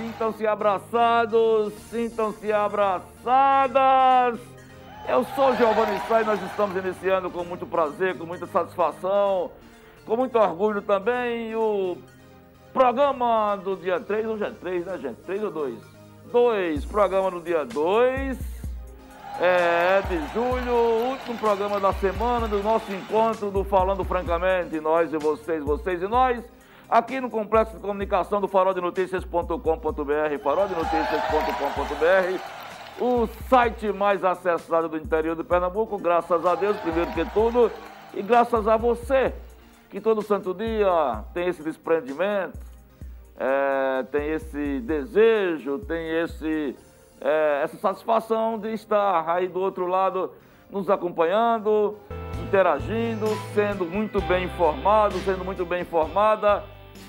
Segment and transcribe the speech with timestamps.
[0.00, 4.40] Sintam-se abraçados, sintam-se abraçadas!
[5.06, 9.50] Eu sou Giovanni Sá e nós estamos iniciando com muito prazer, com muita satisfação,
[10.06, 11.98] com muito orgulho também o
[12.72, 15.16] programa do dia 3, hoje é 3, né, gente?
[15.16, 15.78] 3 ou 2?
[16.32, 18.38] 2, programa do dia 2
[19.38, 25.18] é, de julho, último programa da semana do nosso encontro do Falando Francamente, nós e
[25.18, 26.42] vocês, vocês e nós,
[26.90, 32.40] aqui no Complexo de Comunicação do faroldenoticias.com.br, faroldenoticias.com.br,
[33.00, 37.70] o site mais acessado do interior de Pernambuco, graças a Deus, primeiro que tudo,
[38.12, 39.32] e graças a você,
[39.88, 42.58] que todo santo dia tem esse desprendimento,
[43.38, 46.76] é, tem esse desejo, tem esse
[47.20, 50.32] é, essa satisfação de estar aí do outro lado
[50.70, 51.96] nos acompanhando,
[52.42, 56.64] interagindo, sendo muito bem informado, sendo muito bem informada,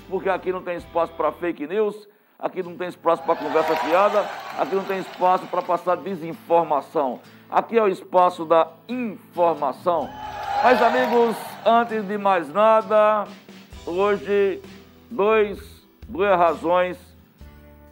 [0.08, 4.26] porque aqui não tem espaço para fake news, aqui não tem espaço para conversa fiada,
[4.58, 7.20] aqui não tem espaço para passar desinformação.
[7.50, 10.08] Aqui é o espaço da informação.
[10.62, 13.26] Mas amigos, antes de mais nada,
[13.86, 14.62] hoje
[15.10, 15.58] dois,
[16.08, 16.98] duas razões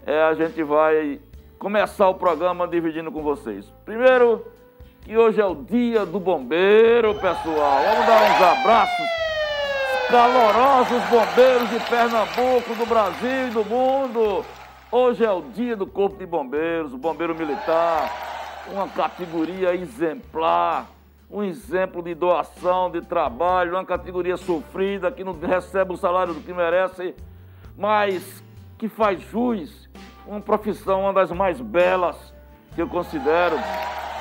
[0.06, 1.20] é, a gente vai
[1.58, 3.70] começar o programa dividindo com vocês.
[3.84, 4.46] Primeiro,
[5.02, 7.82] que hoje é o dia do bombeiro, pessoal.
[7.84, 9.29] Vamos dar uns abraços
[10.10, 14.44] calorosos bombeiros de Pernambuco, do Brasil e do mundo.
[14.90, 18.10] Hoje é o dia do Corpo de Bombeiros, o bombeiro militar,
[18.72, 20.88] uma categoria exemplar,
[21.30, 26.40] um exemplo de doação, de trabalho, uma categoria sofrida que não recebe o salário do
[26.40, 27.14] que merece,
[27.78, 28.42] mas
[28.78, 29.88] que faz jus
[30.26, 32.34] uma profissão, uma das mais belas
[32.74, 33.56] que eu considero,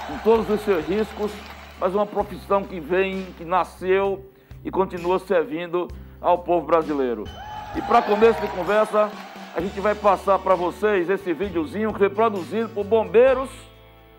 [0.08, 1.32] com todos os seus riscos,
[1.80, 4.24] mas uma profissão que vem, que nasceu
[4.64, 5.88] e continua servindo
[6.22, 7.24] ao povo brasileiro.
[7.76, 9.10] E para começo de conversa,
[9.56, 13.50] a gente vai passar para vocês esse videozinho que foi produzido por bombeiros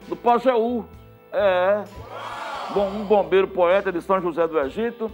[0.08, 0.84] do Pajeú.
[1.32, 1.84] É,
[2.74, 5.10] bom, um bombeiro poeta de São José do Egito,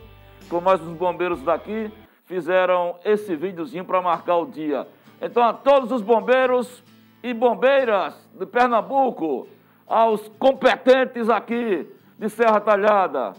[0.48, 1.91] com mais uns bombeiros daqui,
[2.25, 4.86] fizeram esse videozinho para marcar o dia.
[5.20, 6.82] Então, a todos os bombeiros
[7.22, 9.48] e bombeiras de Pernambuco,
[9.86, 11.86] aos competentes aqui
[12.19, 13.34] de Serra Talhada,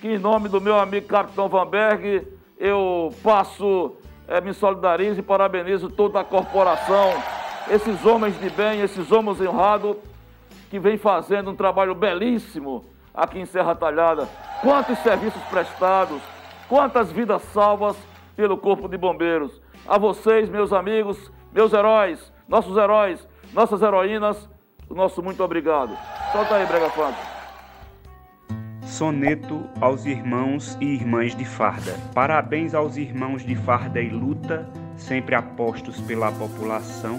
[0.00, 2.26] que em nome do meu amigo Capitão Vanberg,
[2.58, 3.96] eu passo,
[4.28, 7.12] é, me solidarizo e parabenizo toda a corporação,
[7.70, 9.96] esses homens de bem, esses homens honrados,
[10.70, 12.84] que vem fazendo um trabalho belíssimo
[13.14, 14.28] aqui em Serra Talhada.
[14.62, 16.20] Quantos serviços prestados,
[16.68, 17.96] quantas vidas salvas
[18.36, 19.60] pelo Corpo de Bombeiros.
[19.88, 24.48] A vocês, meus amigos, meus heróis, nossos heróis, nossas heroínas,
[24.88, 25.96] o nosso muito obrigado.
[26.32, 27.35] Solta aí, Brega Funk.
[28.86, 31.92] Soneto aos irmãos e irmãs de farda.
[32.14, 34.66] Parabéns aos irmãos de farda e luta,
[34.96, 37.18] sempre apostos pela população,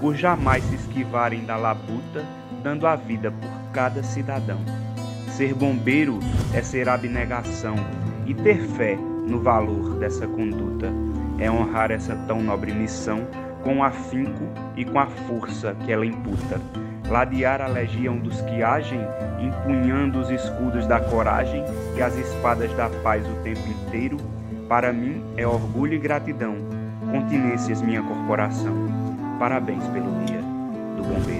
[0.00, 2.24] por jamais se esquivarem da labuta,
[2.62, 4.60] dando a vida por cada cidadão.
[5.28, 6.18] Ser bombeiro
[6.54, 7.74] é ser abnegação
[8.26, 10.92] e ter fé no valor dessa conduta
[11.38, 13.26] é honrar essa tão nobre missão
[13.62, 14.44] com afinco
[14.76, 16.60] e com a força que ela imputa.
[17.10, 19.00] Ladear a legião dos que agem,
[19.40, 21.64] empunhando os escudos da coragem
[21.96, 24.18] e as espadas da paz o tempo inteiro,
[24.68, 26.56] para mim é orgulho e gratidão.
[27.10, 28.74] Continências minha corporação.
[29.38, 30.42] Parabéns pelo dia
[30.96, 31.37] do bombeiro.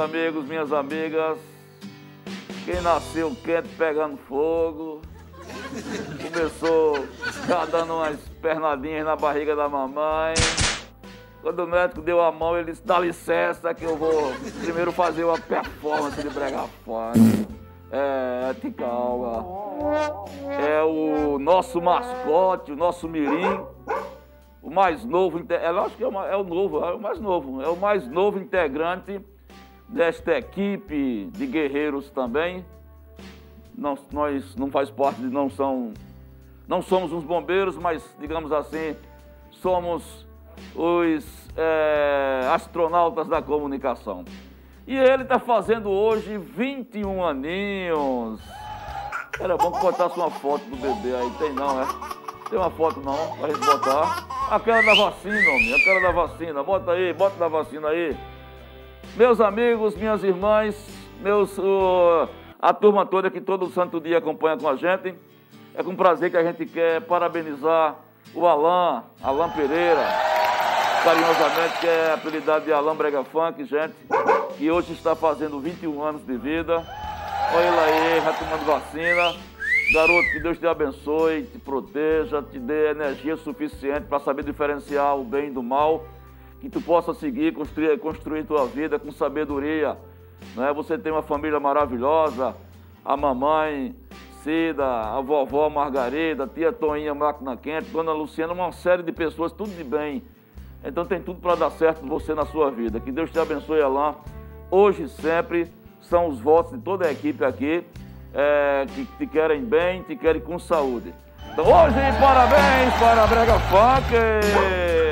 [0.00, 1.38] Amigos, minhas amigas,
[2.64, 5.02] quem nasceu quente pegando fogo,
[6.22, 7.06] começou
[7.46, 10.34] já dando umas pernadinhas na barriga da mamãe.
[11.42, 14.32] Quando o médico deu a mão, ele disse, dá licença que eu vou
[14.62, 17.46] primeiro fazer uma performance de bregar funk.
[17.90, 19.44] É, te calma.
[20.48, 20.82] É
[21.38, 23.64] nosso mascote, o nosso mirim,
[24.62, 27.62] o mais novo, é lógico que é o, é o novo, é o mais novo,
[27.62, 29.20] é o mais novo integrante
[29.90, 32.64] desta equipe de guerreiros também.
[33.76, 35.92] Nós, nós não faz parte de, não são,
[36.68, 38.96] não somos uns bombeiros, mas digamos assim,
[39.50, 40.26] somos
[40.74, 41.24] os
[41.56, 44.24] é, astronautas da comunicação.
[44.86, 48.40] E ele está fazendo hoje 21 aninhos.
[49.38, 51.30] Era bom que botasse uma foto do bebê aí.
[51.38, 51.86] Tem não, é?
[52.48, 54.26] Tem uma foto não, pra gente botar.
[54.50, 55.74] Aquela da vacina, homem.
[55.74, 56.62] Aquela da vacina.
[56.62, 58.16] Bota aí, bota da vacina aí.
[59.16, 60.74] Meus amigos, minhas irmãs,
[61.20, 62.28] meus, uh,
[62.60, 65.14] a turma toda que todo santo dia acompanha com a gente.
[65.74, 67.96] É com prazer que a gente quer parabenizar
[68.34, 70.04] o Alain, Alain Pereira,
[71.04, 73.94] carinhosamente, que é apelidado de Alain Brega Funk, gente,
[74.56, 76.84] que hoje está fazendo 21 anos de vida.
[77.52, 79.34] Olha ele aí, já tomando vacina.
[79.92, 85.24] Garoto, que Deus te abençoe, te proteja, te dê energia suficiente para saber diferenciar o
[85.24, 86.04] bem do mal,
[86.60, 89.96] que tu possa seguir, construir, construir tua vida com sabedoria.
[90.54, 90.72] Né?
[90.72, 92.54] Você tem uma família maravilhosa,
[93.04, 93.94] a mamãe
[94.42, 99.52] Cida, a vovó Margarida, a tia Toinha Máquina Quente, Dona Luciana, uma série de pessoas,
[99.52, 100.22] tudo de bem.
[100.82, 102.98] Então tem tudo para dar certo você na sua vida.
[103.00, 104.14] Que Deus te abençoe, Alain.
[104.70, 105.70] Hoje e sempre
[106.00, 107.84] são os votos de toda a equipe aqui
[108.32, 111.12] é, que te querem bem, te querem com saúde.
[111.52, 114.14] Então hoje, parabéns para a Brega Funk!
[114.14, 115.10] É.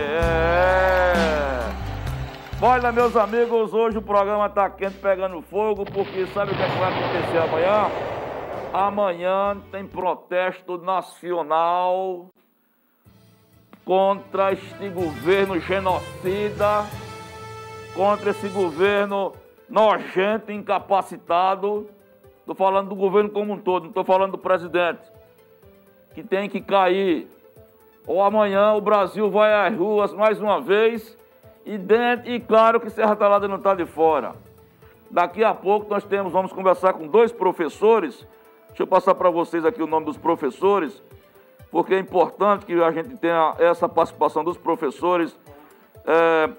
[2.61, 6.69] Olha, meus amigos, hoje o programa está quente pegando fogo, porque sabe o que, é
[6.69, 7.91] que vai acontecer amanhã?
[8.73, 12.27] Amanhã tem protesto nacional
[13.85, 16.85] contra este governo genocida,
[17.95, 19.35] contra esse governo
[19.69, 21.89] nojento, incapacitado.
[22.41, 25.09] Estou falando do governo como um todo, não estou falando do presidente,
[26.13, 27.29] que tem que cair.
[28.05, 31.17] Ou amanhã o Brasil vai às ruas mais uma vez
[31.69, 34.35] e dentro, e claro que Serra Talada não está de fora.
[35.11, 38.27] Daqui a pouco nós temos, vamos conversar com dois professores.
[38.69, 41.03] Deixa eu passar para vocês aqui o nome dos professores,
[41.71, 45.37] porque é importante que a gente tenha essa participação dos professores.
[46.07, 46.51] É,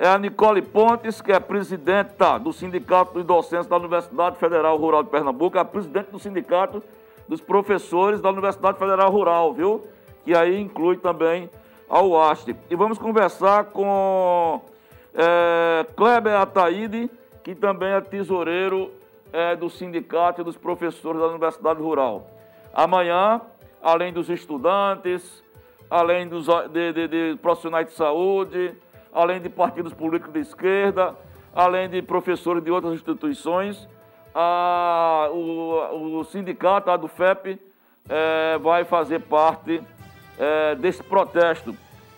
[0.00, 5.02] é a Nicole Pontes, que é presidenta do Sindicato dos Docentes da Universidade Federal Rural
[5.02, 6.82] de Pernambuco, é a presidente do Sindicato
[7.26, 9.86] dos Professores da Universidade Federal Rural, viu?
[10.26, 11.48] Que aí inclui também
[11.88, 12.54] a UAST.
[12.70, 14.60] E vamos conversar com
[15.14, 17.10] é, Kleber Ataíde,
[17.42, 18.90] que também é tesoureiro
[19.32, 22.26] é, do Sindicato dos Professores da Universidade Rural.
[22.74, 23.40] Amanhã,
[23.82, 25.42] além dos estudantes,
[25.90, 28.74] além dos de, de, de profissionais de saúde,
[29.12, 31.14] além de partidos políticos de esquerda,
[31.54, 33.88] além de professores de outras instituições,
[34.34, 37.58] a, o, o, sindicato, a do FEP,
[38.08, 39.82] é, vai fazer parte
[40.38, 41.74] é, desse protesto.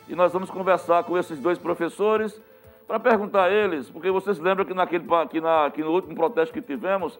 [0.09, 2.41] E nós vamos conversar com esses dois professores
[2.87, 6.53] para perguntar a eles, porque vocês lembram que, naquele, que, na, que no último protesto
[6.53, 7.19] que tivemos,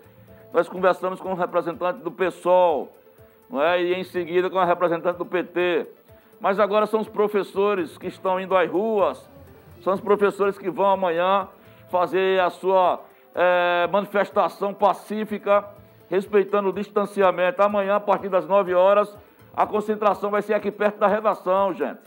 [0.53, 2.93] nós conversamos com um representante do PSOL,
[3.49, 3.81] não é?
[3.81, 5.87] e em seguida com a representante do PT.
[6.41, 9.29] Mas agora são os professores que estão indo às ruas,
[9.83, 11.47] são os professores que vão amanhã
[11.89, 13.01] fazer a sua
[13.35, 15.65] é, manifestação pacífica,
[16.09, 17.63] respeitando o distanciamento.
[17.63, 19.17] Amanhã, a partir das 9 horas,
[19.55, 21.99] a concentração vai ser aqui perto da redação, gente.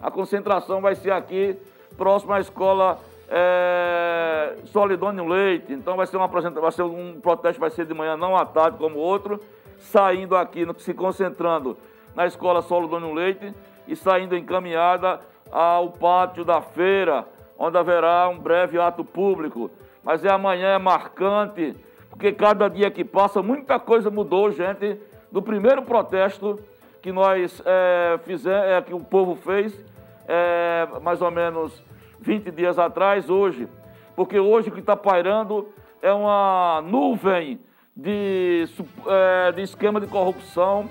[0.00, 1.56] A concentração vai ser aqui,
[1.96, 2.98] próximo à escola
[3.28, 5.72] é, Solidônio Leite.
[5.72, 8.78] Então vai ser, uma vai ser um protesto, vai ser de manhã, não à tarde
[8.78, 9.40] como outro,
[9.78, 11.76] saindo aqui, se concentrando
[12.14, 13.52] na escola Solidônio Leite
[13.88, 15.20] e saindo encaminhada
[15.50, 17.26] ao pátio da feira,
[17.58, 19.70] onde haverá um breve ato público.
[20.02, 21.74] Mas é amanhã, é marcante,
[22.10, 24.98] porque cada dia que passa, muita coisa mudou, gente,
[25.32, 26.60] do primeiro protesto
[27.04, 29.78] que nós é, fizemos, é, que o povo fez,
[30.26, 31.70] é, mais ou menos
[32.18, 33.68] 20 dias atrás, hoje.
[34.16, 35.68] Porque hoje o que está pairando
[36.00, 37.60] é uma nuvem
[37.94, 38.64] de,
[39.06, 40.88] é, de esquema de corrupção,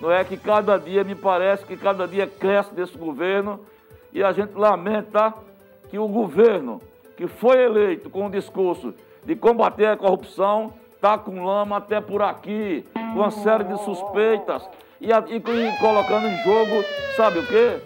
[0.00, 0.22] não é?
[0.22, 3.58] Que cada dia, me parece que cada dia cresce desse governo,
[4.12, 5.34] e a gente lamenta
[5.90, 6.80] que o governo,
[7.16, 12.22] que foi eleito com o discurso de combater a corrupção, está com lama até por
[12.22, 14.64] aqui, com uma série de suspeitas
[15.00, 16.84] e, e, colocando em jogo,
[17.16, 17.80] sabe o quê?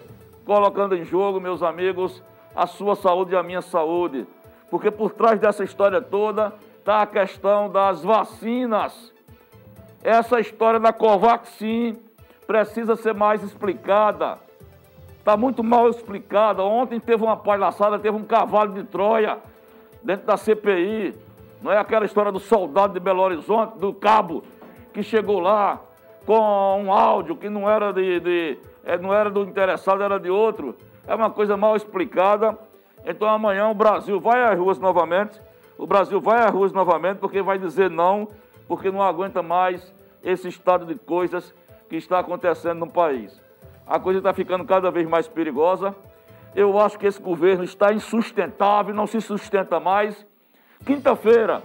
[0.45, 2.21] Colocando em jogo, meus amigos,
[2.55, 4.27] a sua saúde e a minha saúde.
[4.69, 9.13] Porque por trás dessa história toda está a questão das vacinas.
[10.03, 11.97] Essa história da Covaxin
[12.45, 14.37] precisa ser mais explicada.
[15.19, 16.63] Está muito mal explicada.
[16.63, 19.37] Ontem teve uma palhaçada, teve um cavalo de Troia
[20.03, 21.15] dentro da CPI.
[21.61, 24.43] Não é aquela história do soldado de Belo Horizonte, do cabo,
[24.91, 25.79] que chegou lá,
[26.25, 30.29] com um áudio que não era, de, de é, não era do interessado, era de
[30.29, 30.75] outro.
[31.07, 32.57] É uma coisa mal explicada.
[33.05, 35.39] Então amanhã o Brasil vai às ruas novamente.
[35.77, 38.27] O Brasil vai às ruas novamente porque vai dizer não,
[38.67, 41.53] porque não aguenta mais esse estado de coisas
[41.89, 43.41] que está acontecendo no país.
[43.85, 45.93] A coisa está ficando cada vez mais perigosa.
[46.55, 50.25] Eu acho que esse governo está insustentável, não se sustenta mais.
[50.85, 51.61] Quinta-feira,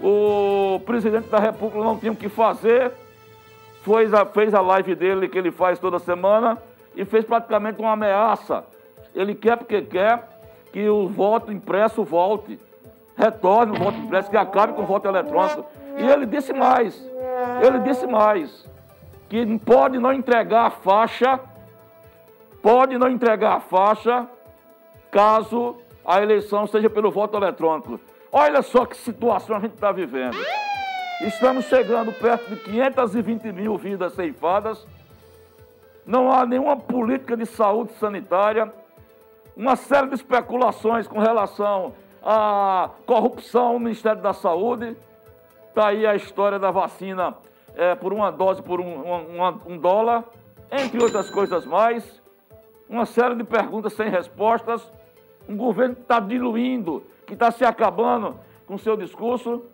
[0.00, 2.92] o presidente da República não tinha o que fazer,
[3.86, 6.58] fez a, fez a live dele que ele faz toda semana
[6.96, 8.64] e fez praticamente uma ameaça.
[9.14, 10.28] Ele quer porque quer
[10.72, 12.58] que o voto impresso volte,
[13.16, 15.64] retorne o voto impresso, que acabe com o voto eletrônico.
[15.96, 17.00] E ele disse mais,
[17.64, 18.68] ele disse mais,
[19.28, 21.40] que pode não entregar a faixa,
[22.60, 24.28] pode não entregar a faixa,
[25.10, 28.00] caso a eleição seja pelo voto eletrônico.
[28.32, 30.36] Olha só que situação a gente está vivendo.
[31.22, 34.86] Estamos chegando perto de 520 mil vidas ceifadas.
[36.04, 38.70] Não há nenhuma política de saúde sanitária.
[39.56, 44.94] Uma série de especulações com relação à corrupção no Ministério da Saúde.
[45.68, 47.34] Está aí a história da vacina
[47.74, 50.22] é, por uma dose por um, um, dólar,
[50.70, 52.22] entre outras coisas mais.
[52.90, 54.92] Uma série de perguntas sem respostas.
[55.48, 59.64] Um governo que está diluindo que está se acabando com seu discurso.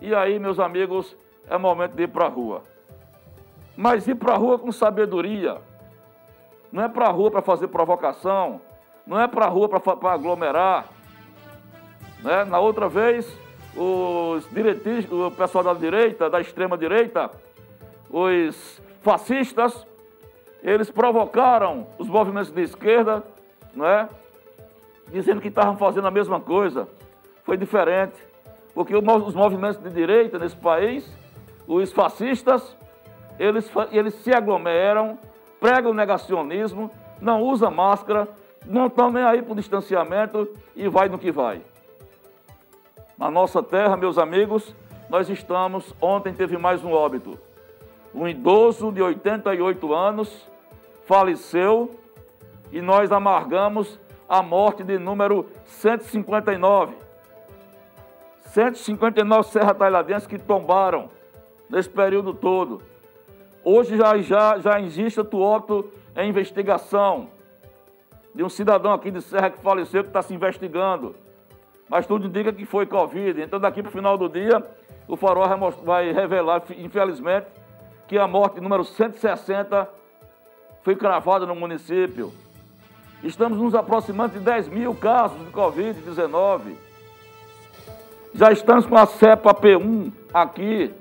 [0.00, 1.16] E aí, meus amigos,
[1.48, 2.62] é momento de ir para a rua.
[3.76, 5.58] Mas ir para a rua com sabedoria.
[6.72, 8.60] Não é para a rua para fazer provocação.
[9.06, 10.86] Não é para a rua para aglomerar.
[12.22, 12.44] Né?
[12.44, 13.26] Na outra vez,
[13.76, 17.30] os direitistas, o pessoal da direita, da extrema direita,
[18.10, 19.86] os fascistas,
[20.62, 23.24] eles provocaram os movimentos de esquerda,
[23.74, 24.08] não é?
[25.10, 26.88] dizendo que estavam fazendo a mesma coisa.
[27.44, 28.14] Foi diferente,
[28.80, 31.06] porque os movimentos de direita nesse país,
[31.68, 32.74] os fascistas,
[33.38, 35.18] eles, eles se aglomeram,
[35.60, 38.26] pregam negacionismo, não usam máscara,
[38.64, 41.60] não estão nem aí para o distanciamento e vai no que vai.
[43.18, 44.74] Na nossa terra, meus amigos,
[45.10, 45.94] nós estamos.
[46.00, 47.38] Ontem teve mais um óbito.
[48.14, 50.50] Um idoso de 88 anos
[51.04, 52.00] faleceu
[52.72, 57.09] e nós amargamos a morte de número 159.
[58.52, 61.08] 159 serra tailadenses que tombaram
[61.68, 62.82] nesse período todo.
[63.62, 67.28] Hoje já, já, já existe o óbito em investigação
[68.34, 71.14] de um cidadão aqui de Serra que faleceu, que está se investigando.
[71.88, 73.40] Mas tudo indica que foi Covid.
[73.40, 74.64] Então, daqui para o final do dia,
[75.06, 75.44] o farol
[75.82, 77.46] vai revelar, infelizmente,
[78.08, 79.88] que a morte número 160
[80.82, 82.32] foi cravada no município.
[83.22, 86.89] Estamos nos aproximando de 10 mil casos de Covid-19.
[88.32, 90.92] Já estamos com a cepa P1 aqui.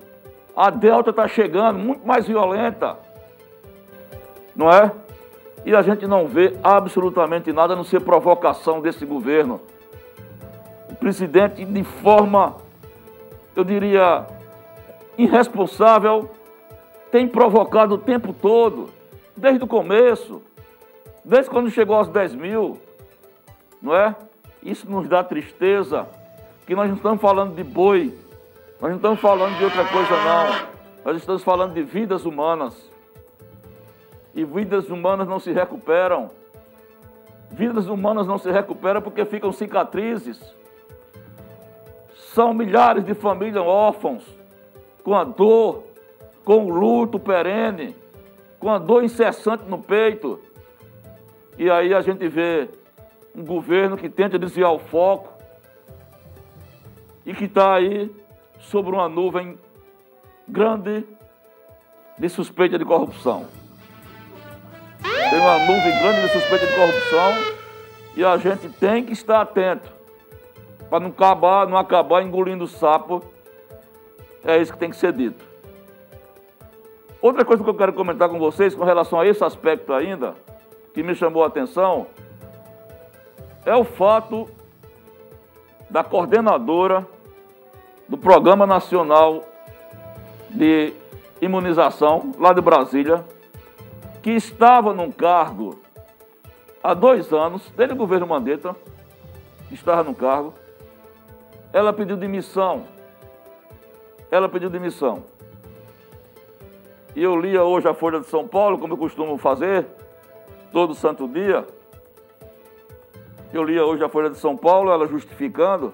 [0.55, 2.97] A Delta está chegando, muito mais violenta.
[4.55, 4.91] Não é?
[5.65, 9.61] E a gente não vê absolutamente nada a não ser provocação desse governo.
[10.89, 12.57] O presidente, de forma,
[13.55, 14.25] eu diria,
[15.17, 16.29] irresponsável,
[17.11, 18.89] tem provocado o tempo todo,
[19.37, 20.41] desde o começo.
[21.23, 22.79] Desde quando chegou aos 10 mil,
[23.81, 24.15] não é?
[24.63, 26.07] Isso nos dá tristeza,
[26.69, 28.15] que nós não estamos falando de boi,
[28.79, 30.69] nós não estamos falando de outra coisa não.
[31.03, 32.91] Nós estamos falando de vidas humanas.
[34.35, 36.29] E vidas humanas não se recuperam.
[37.49, 40.39] Vidas humanas não se recuperam porque ficam cicatrizes.
[42.35, 44.23] São milhares de famílias órfãos,
[45.03, 45.85] com a dor,
[46.45, 47.95] com o luto perene,
[48.59, 50.39] com a dor incessante no peito.
[51.57, 52.69] E aí a gente vê
[53.35, 55.38] um governo que tenta desviar o foco
[57.25, 58.11] e que está aí
[58.59, 59.57] sobre uma nuvem
[60.47, 61.05] grande
[62.17, 63.45] de suspeita de corrupção.
[65.01, 67.59] Tem uma nuvem grande de suspeita de corrupção
[68.15, 69.91] e a gente tem que estar atento
[70.89, 73.23] para não acabar, não acabar engolindo o sapo.
[74.43, 75.45] É isso que tem que ser dito.
[77.21, 80.35] Outra coisa que eu quero comentar com vocês com relação a esse aspecto ainda
[80.93, 82.07] que me chamou a atenção
[83.65, 84.49] é o fato
[85.89, 87.05] da coordenadora
[88.07, 89.43] do Programa Nacional
[90.49, 90.93] de
[91.41, 93.23] Imunização, lá de Brasília,
[94.21, 95.79] que estava num cargo
[96.83, 98.75] há dois anos, desde o governo Mandetta,
[99.71, 100.53] estava no cargo,
[101.71, 102.83] ela pediu demissão.
[104.31, 105.23] Ela pediu demissão.
[107.15, 109.85] E eu lia hoje a Folha de São Paulo, como eu costumo fazer,
[110.71, 111.65] todo santo dia.
[113.51, 115.91] Eu li hoje a Folha de São Paulo, ela justificando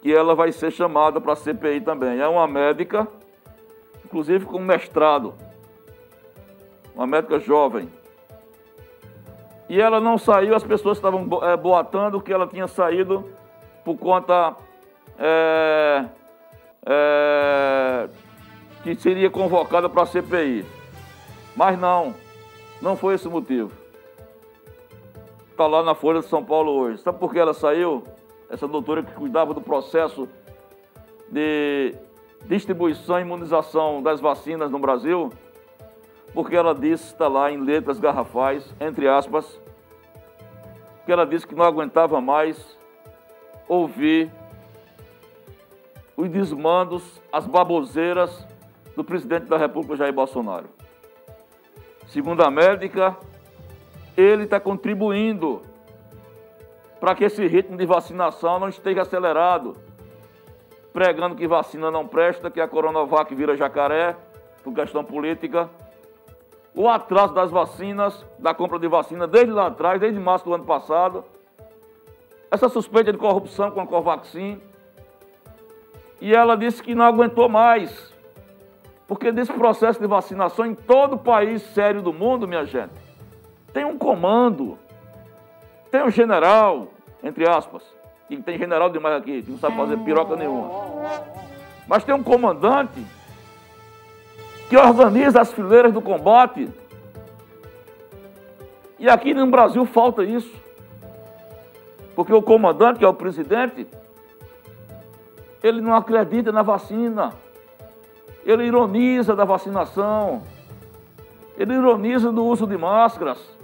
[0.00, 2.20] que ela vai ser chamada para a CPI também.
[2.20, 3.06] É uma médica,
[4.02, 5.34] inclusive com mestrado,
[6.94, 7.90] uma médica jovem.
[9.68, 13.28] E ela não saiu, as pessoas estavam é, boatando que ela tinha saído
[13.84, 14.56] por conta
[15.18, 16.04] é,
[16.86, 18.08] é,
[18.82, 20.64] que seria convocada para a CPI.
[21.54, 22.14] Mas não,
[22.80, 23.83] não foi esse o motivo.
[25.54, 26.98] Está lá na Folha de São Paulo hoje.
[26.98, 28.02] Sabe por que ela saiu?
[28.50, 30.28] Essa doutora que cuidava do processo
[31.30, 31.94] de
[32.44, 35.30] distribuição e imunização das vacinas no Brasil,
[36.34, 39.60] porque ela disse, está lá em letras garrafais, entre aspas,
[41.06, 42.76] que ela disse que não aguentava mais
[43.68, 44.32] ouvir
[46.16, 48.44] os desmandos, as baboseiras
[48.96, 50.66] do presidente da República, Jair Bolsonaro.
[52.08, 53.16] Segundo a médica,
[54.16, 55.62] ele está contribuindo
[57.00, 59.76] para que esse ritmo de vacinação não esteja acelerado,
[60.92, 64.16] pregando que vacina não presta, que a Coronavac vira jacaré,
[64.62, 65.68] por questão política.
[66.74, 70.64] O atraso das vacinas, da compra de vacina desde lá atrás, desde março do ano
[70.64, 71.24] passado.
[72.50, 74.60] Essa suspeita de corrupção com a Covaxin.
[76.20, 78.14] E ela disse que não aguentou mais.
[79.06, 83.03] Porque nesse processo de vacinação em todo país sério do mundo, minha gente,
[83.74, 84.78] tem um comando,
[85.90, 86.88] tem um general,
[87.22, 87.82] entre aspas,
[88.28, 90.70] que tem general demais aqui, que não sabe fazer piroca nenhuma.
[91.88, 93.04] Mas tem um comandante
[94.68, 96.70] que organiza as fileiras do combate.
[98.96, 100.54] E aqui no Brasil falta isso.
[102.14, 103.88] Porque o comandante, que é o presidente,
[105.60, 107.32] ele não acredita na vacina.
[108.46, 110.44] Ele ironiza da vacinação.
[111.58, 113.54] Ele ironiza do uso de máscaras.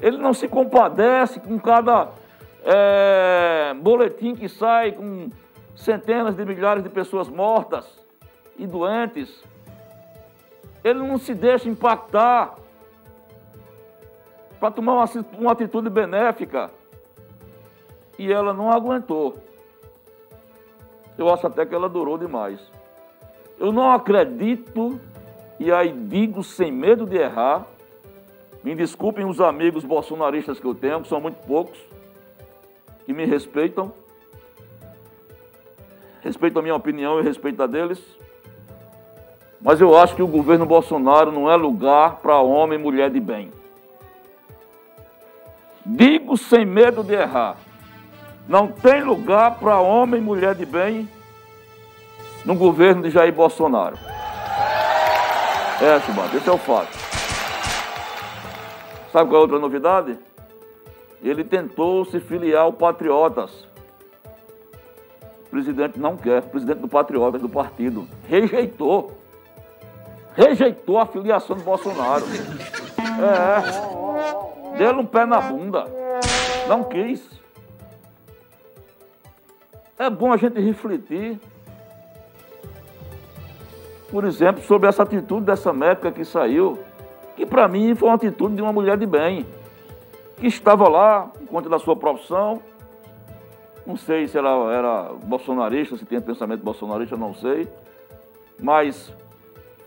[0.00, 2.10] Ele não se compadece com cada
[2.64, 5.30] é, boletim que sai com
[5.74, 7.86] centenas de milhares de pessoas mortas
[8.58, 9.42] e doentes.
[10.82, 12.56] Ele não se deixa impactar
[14.58, 15.04] para tomar uma,
[15.38, 16.70] uma atitude benéfica.
[18.18, 19.36] E ela não aguentou.
[21.18, 22.60] Eu acho até que ela durou demais.
[23.58, 25.00] Eu não acredito,
[25.58, 27.66] e aí digo sem medo de errar,
[28.66, 31.78] me desculpem os amigos bolsonaristas que eu tenho, que são muito poucos,
[33.04, 33.92] que me respeitam,
[36.20, 38.02] respeitam a minha opinião e respeito a deles,
[39.60, 43.20] mas eu acho que o governo Bolsonaro não é lugar para homem e mulher de
[43.20, 43.52] bem.
[45.84, 47.58] Digo sem medo de errar,
[48.48, 51.08] não tem lugar para homem e mulher de bem
[52.44, 53.96] no governo de Jair Bolsonaro.
[55.80, 57.05] É, Chubado, esse é o fato.
[59.16, 60.18] Sabe qual é a outra novidade?
[61.22, 63.66] Ele tentou se filiar ao Patriotas.
[65.46, 69.16] O presidente não quer, o presidente do Patriotas, do partido, rejeitou.
[70.34, 72.26] Rejeitou a filiação do Bolsonaro.
[73.00, 74.76] É.
[74.76, 75.84] Deu um pé na bunda.
[76.68, 77.26] Não quis.
[79.98, 81.40] É bom a gente refletir
[84.10, 86.78] por exemplo, sobre essa atitude dessa médica que saiu,
[87.36, 89.46] que para mim foi uma atitude de uma mulher de bem,
[90.36, 92.60] que estava lá por conta da sua profissão.
[93.86, 97.68] Não sei se ela era bolsonarista, se tinha pensamento bolsonarista, não sei.
[98.60, 99.12] Mas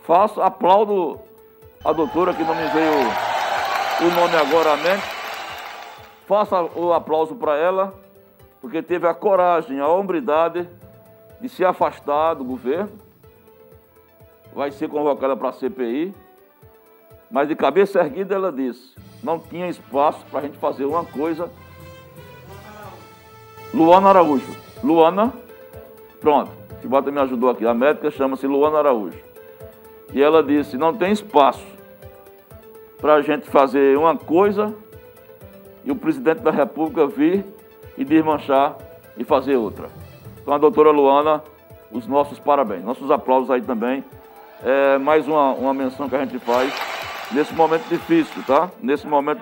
[0.04, 1.20] faço, aplaudo
[1.84, 5.20] a doutora, que não me veio o nome agora à mente.
[6.76, 7.94] O aplauso para ela,
[8.62, 10.70] porque teve a coragem, a hombridade
[11.42, 12.92] de se afastar do governo
[14.54, 16.14] vai ser convocada para a CPI,
[17.30, 21.50] mas de cabeça erguida ela disse, não tinha espaço para a gente fazer uma coisa.
[23.74, 24.56] Luana Araújo.
[24.84, 25.34] Luana,
[26.20, 27.66] pronto, Chibata me ajudou aqui.
[27.68, 29.20] A médica chama-se Luana Araújo.
[30.14, 31.66] E ela disse, não tem espaço
[32.98, 34.74] para a gente fazer uma coisa
[35.84, 37.46] e o presidente da República vir
[37.98, 38.76] e desmanchar
[39.18, 39.90] e fazer outra.
[40.42, 41.44] Então a doutora Luana,
[41.92, 44.04] os nossos parabéns, nossos aplausos aí também
[44.64, 46.74] é mais uma, uma menção que a gente faz
[47.32, 48.72] nesse momento difícil, tá?
[48.82, 49.42] Nesse momento.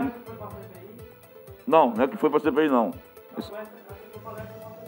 [1.65, 2.91] Não, não é que foi para a CPI, não.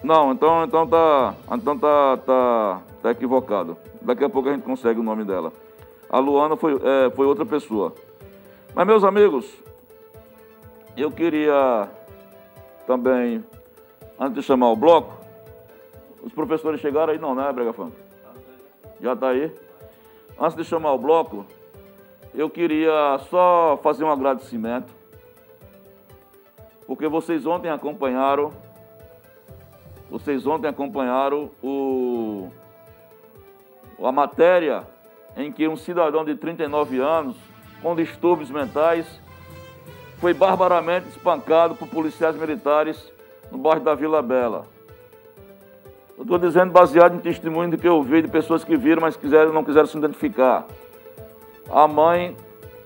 [0.04, 1.34] Não, então, então tá.
[1.52, 3.78] Então tá, tá, tá equivocado.
[4.02, 5.52] Daqui a pouco a gente consegue o nome dela.
[6.10, 7.94] A Luana foi, é, foi outra pessoa.
[8.74, 9.52] Mas, meus amigos,
[10.96, 11.90] eu queria
[12.88, 13.44] também,
[14.20, 15.14] antes de chamar o bloco,
[16.24, 17.96] os professores chegaram aí, não, né, Brega Funk?
[19.02, 19.54] Já está aí?
[20.40, 21.46] Antes de chamar o bloco,
[22.34, 24.94] eu queria só fazer um agradecimento,
[26.86, 28.52] porque vocês ontem acompanharam,
[30.10, 32.50] vocês ontem acompanharam o,
[34.02, 34.88] a matéria
[35.38, 37.36] em que um cidadão de 39 anos,
[37.82, 39.20] com distúrbios mentais,
[40.18, 43.12] foi barbaramente espancado por policiais militares
[43.52, 44.66] no bairro da Vila Bela.
[46.18, 49.54] Eu estou dizendo baseado em testemunho que eu vi de pessoas que viram, mas quiseram,
[49.54, 50.68] não quiseram se identificar.
[51.72, 52.36] A mãe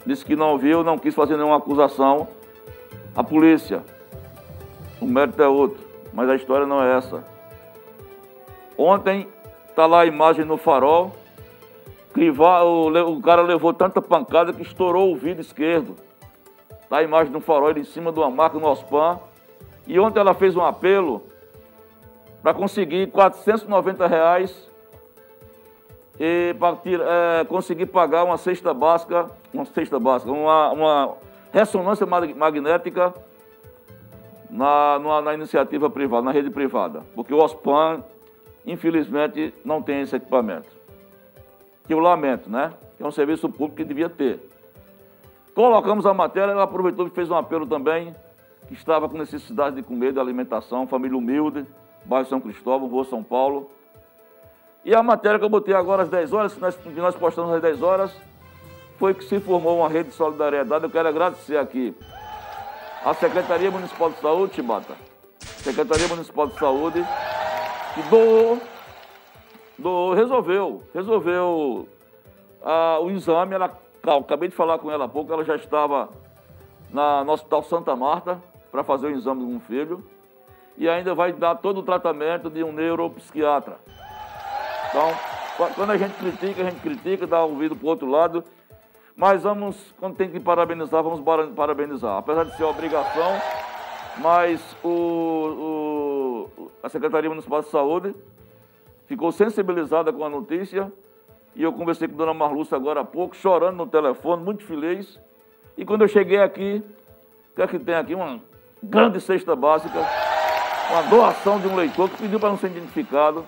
[0.05, 2.27] disse que não viu, não quis fazer nenhuma acusação.
[3.15, 3.83] A polícia,
[4.99, 7.23] o mérito é outro, mas a história não é essa.
[8.77, 9.27] Ontem
[9.69, 11.11] está lá a imagem no farol,
[12.15, 15.95] o, cara levou tanta pancada que estourou o vidro esquerdo.
[16.81, 19.19] Está a imagem no farol, ele em cima de uma marca no OSPAN.
[19.87, 21.23] E ontem ela fez um apelo
[22.41, 24.69] para conseguir 490 reais
[26.19, 31.17] e é, conseguir pagar uma cesta básica, uma cesta básica, uma, uma
[31.51, 33.13] ressonância magnética
[34.49, 38.03] na, na, na, iniciativa privada, na rede privada, porque o OSPAN,
[38.65, 40.71] infelizmente, não tem esse equipamento.
[41.85, 42.71] Que eu lamento, né?
[42.95, 44.39] Que é um serviço público que devia ter.
[45.55, 48.15] Colocamos a matéria, ela aproveitou e fez um apelo também,
[48.67, 51.65] que estava com necessidade de comer, de alimentação, família humilde,
[52.05, 53.69] bairro São Cristóvão, Rua São Paulo.
[54.85, 57.53] E a matéria que eu botei agora às 10 horas, que nós, que nós postamos
[57.53, 58.13] às 10 horas,
[58.97, 60.83] foi que se formou uma rede de solidariedade.
[60.83, 61.95] Eu quero agradecer aqui
[63.03, 64.93] a Secretaria Municipal de Saúde, Chibata,
[65.39, 67.05] Secretaria Municipal de Saúde,
[67.93, 68.61] que doou,
[69.77, 71.87] doou resolveu, resolveu
[72.61, 73.55] ah, o exame.
[73.55, 73.71] Ela,
[74.19, 76.09] acabei de falar com ela há pouco, ela já estava
[76.91, 78.37] na, no Hospital Santa Marta
[78.69, 80.03] para fazer o exame de um filho
[80.77, 83.77] e ainda vai dar todo o tratamento de um neuropsiquiatra.
[84.93, 85.11] Então,
[85.73, 88.43] quando a gente critica, a gente critica, dá ouvido para o outro lado,
[89.15, 91.19] mas vamos, quando tem que parabenizar, vamos
[91.55, 92.17] parabenizar.
[92.17, 93.31] Apesar de ser obrigação,
[94.19, 98.15] mas o, o, a Secretaria Municipal de Saúde
[99.07, 100.93] ficou sensibilizada com a notícia
[101.55, 105.19] e eu conversei com a dona Marluce agora há pouco, chorando no telefone, muito feliz.
[105.75, 106.83] E quando eu cheguei aqui,
[107.51, 108.13] o que é que tem aqui?
[108.13, 108.39] Uma
[108.83, 109.99] grande cesta básica
[110.89, 113.45] uma doação de um leitor que pediu para não ser identificado.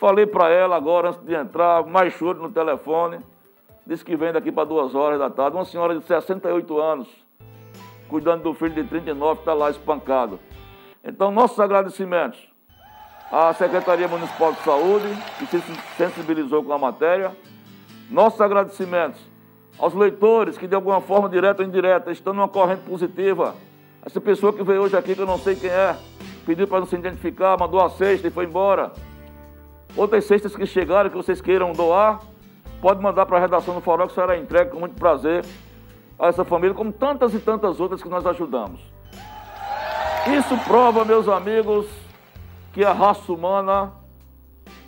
[0.00, 3.18] Falei para ela agora, antes de entrar, mais choro no telefone.
[3.86, 5.58] Disse que vem daqui para duas horas da tarde.
[5.58, 7.06] Uma senhora de 68 anos,
[8.08, 10.40] cuidando do filho de 39, está lá espancado.
[11.04, 12.50] Então, nossos agradecimentos
[13.30, 15.06] à Secretaria Municipal de Saúde,
[15.38, 15.60] que se
[15.98, 17.36] sensibilizou com a matéria.
[18.08, 19.20] Nossos agradecimentos
[19.78, 23.54] aos leitores que, de alguma forma, direta ou indireta, estão numa corrente positiva.
[24.02, 25.94] Essa pessoa que veio hoje aqui, que eu não sei quem é,
[26.46, 28.92] pediu para não se identificar, mandou a cesta e foi embora.
[29.96, 32.20] Outras cestas que chegaram, que vocês queiram doar,
[32.80, 35.44] pode mandar para a redação do Farol, que será entregue com muito prazer
[36.18, 38.80] a essa família, como tantas e tantas outras que nós ajudamos.
[40.38, 41.86] Isso prova, meus amigos,
[42.72, 43.92] que a raça humana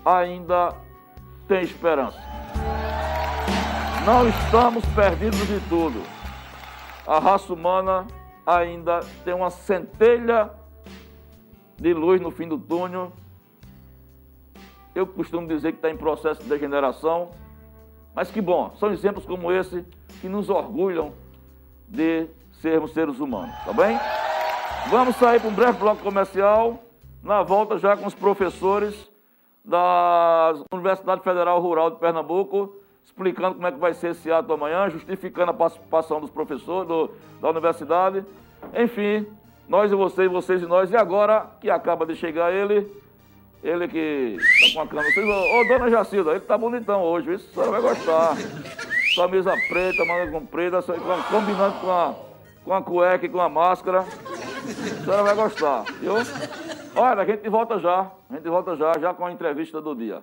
[0.05, 0.75] ainda
[1.49, 2.19] tem esperança.
[4.05, 6.03] Não estamos perdidos de tudo.
[7.07, 8.07] A raça humana
[8.47, 10.51] ainda tem uma centelha
[11.77, 13.13] de luz no fim do túnel.
[14.95, 17.31] Eu costumo dizer que está em processo de degeneração,
[18.15, 19.85] mas que bom, são exemplos como esse
[20.21, 21.13] que nos orgulham
[21.89, 22.27] de
[22.61, 23.99] sermos seres humanos, tá bem?
[24.91, 26.83] Vamos sair para um breve bloco comercial,
[27.23, 29.11] na volta já com os professores
[29.65, 34.91] da Universidade Federal Rural de Pernambuco, explicando como é que vai ser esse ato amanhã,
[34.91, 38.25] justificando a participação dos professores do, da universidade.
[38.75, 39.27] Enfim,
[39.69, 40.91] nós e vocês, vocês e nós.
[40.91, 42.91] E agora que acaba de chegar ele,
[43.63, 44.37] ele que
[44.75, 47.95] tá com a ô, ô dona Jacilda, ele tá bonitão hoje, isso a senhora vai
[47.95, 48.37] gostar.
[49.15, 52.15] Camisa preta, manga comprida, combinando com a,
[52.65, 54.01] com a cueca e com a máscara.
[54.01, 56.15] A senhora vai gostar, viu?
[56.97, 58.11] Olha, a gente volta já.
[58.31, 60.23] A gente volta já, já com a entrevista do dia.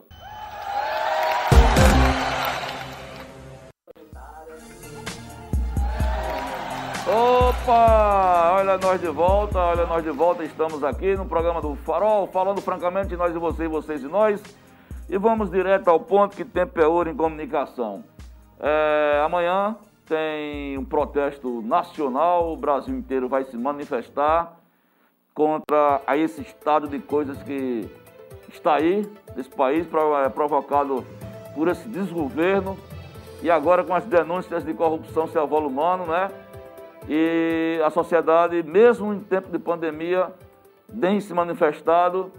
[7.49, 8.51] Opa!
[8.59, 10.43] Olha nós de volta, olha nós de volta.
[10.43, 14.39] Estamos aqui no programa do Farol, falando francamente de nós e vocês, vocês e nós.
[15.09, 18.03] E vamos direto ao ponto que tempo é ouro em comunicação.
[18.59, 24.55] É, amanhã tem um protesto nacional, o Brasil inteiro vai se manifestar
[25.33, 27.89] contra esse estado de coisas que
[28.53, 29.87] está aí, nesse país,
[30.23, 31.03] é, provocado
[31.55, 32.77] por esse desgoverno.
[33.41, 36.29] E agora com as denúncias de corrupção sem humano, né?
[37.07, 40.31] E a sociedade, mesmo em tempo de pandemia,
[40.99, 42.31] tem se manifestado,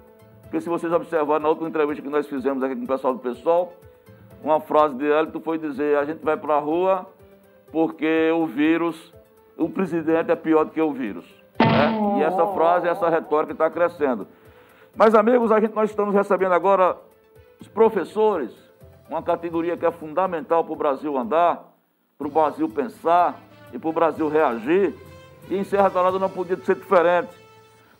[0.43, 3.21] porque se vocês observarem na última entrevista que nós fizemos aqui com o pessoal do
[3.21, 3.73] PSOL,
[4.43, 7.07] uma frase de Hélito foi dizer, a gente vai para a rua
[7.71, 9.15] porque o vírus,
[9.57, 11.25] o presidente é pior do que o vírus.
[11.61, 12.19] Né?
[12.19, 14.27] E essa frase, essa retórica está crescendo.
[14.97, 16.97] Mas, amigos, a gente, nós estamos recebendo agora
[17.61, 18.53] os professores
[19.09, 21.65] uma categoria que é fundamental para o Brasil andar,
[22.17, 23.41] para o Brasil pensar
[23.73, 24.95] e para o Brasil reagir.
[25.49, 27.31] E em Serra Talada não podia ser diferente.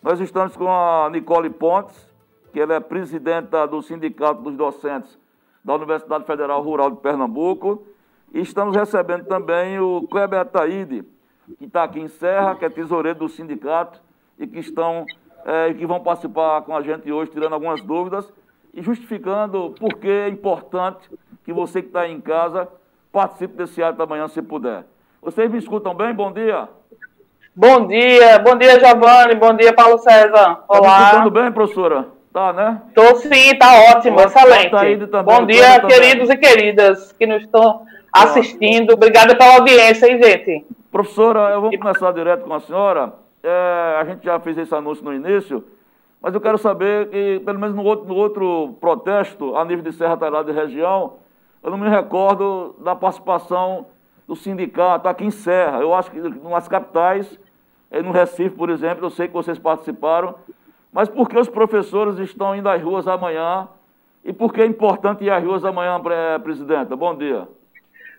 [0.03, 1.97] Nós estamos com a Nicole Pontes,
[2.53, 5.19] que ela é presidenta do Sindicato dos Docentes
[5.65, 7.83] da Universidade Federal Rural de Pernambuco.
[8.33, 11.05] E estamos recebendo também o Kleber Ataíde,
[11.59, 14.01] que está aqui em Serra, que é tesoureiro do sindicato,
[14.39, 15.05] e que estão
[15.45, 18.33] é, que vão participar com a gente hoje, tirando algumas dúvidas
[18.73, 21.11] e justificando por que é importante
[21.45, 22.69] que você que está em casa
[23.13, 24.85] participe desse ato da manhã, se puder.
[25.23, 26.15] Vocês me escutam bem?
[26.15, 26.67] Bom dia.
[27.55, 30.65] Bom dia, bom dia, Giovanni, bom dia, Paulo César.
[30.67, 30.81] Olá.
[30.81, 32.07] Tá me escutando bem, professora?
[32.33, 32.81] Tá, né?
[32.95, 35.07] Tô sim, tá ótimo, excelente.
[35.09, 36.37] Tá bom dia, queridos também.
[36.37, 38.95] e queridas que nos estão assistindo.
[38.95, 40.65] Obrigada pela audiência, hein, gente?
[40.91, 43.13] Professora, eu vou começar direto com a senhora.
[43.43, 45.63] É, a gente já fez esse anúncio no início,
[46.23, 49.93] mas eu quero saber que, pelo menos no outro, no outro protesto, a nível de
[49.93, 51.17] Serra Talhada e região,
[51.63, 53.85] eu não me recordo da participação
[54.31, 55.81] do sindicato aqui em Serra.
[55.81, 57.37] Eu acho que nas capitais,
[57.91, 60.37] no Recife, por exemplo, eu sei que vocês participaram,
[60.93, 63.67] mas por que os professores estão indo às ruas amanhã?
[64.25, 66.01] E por que é importante ir às ruas amanhã,
[66.45, 66.95] presidenta?
[66.95, 67.49] Bom dia.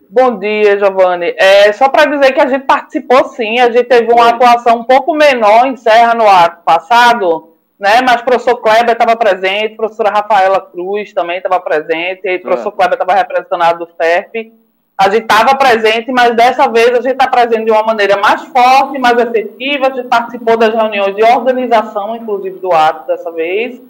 [0.09, 1.33] Bom dia, Giovanni.
[1.37, 4.83] É, só para dizer que a gente participou sim, a gente teve uma atuação um
[4.83, 8.01] pouco menor em Serra no ano passado, né?
[8.05, 12.41] Mas o professor Kleber estava presente, a professora Rafaela Cruz também estava presente, e o
[12.41, 14.59] professor Kleber estava representado do FERP.
[15.01, 18.43] A gente estava presente, mas dessa vez a gente está presente de uma maneira mais
[18.43, 19.87] forte, mais efetiva.
[19.87, 23.81] A gente participou das reuniões de organização, inclusive do ato dessa vez,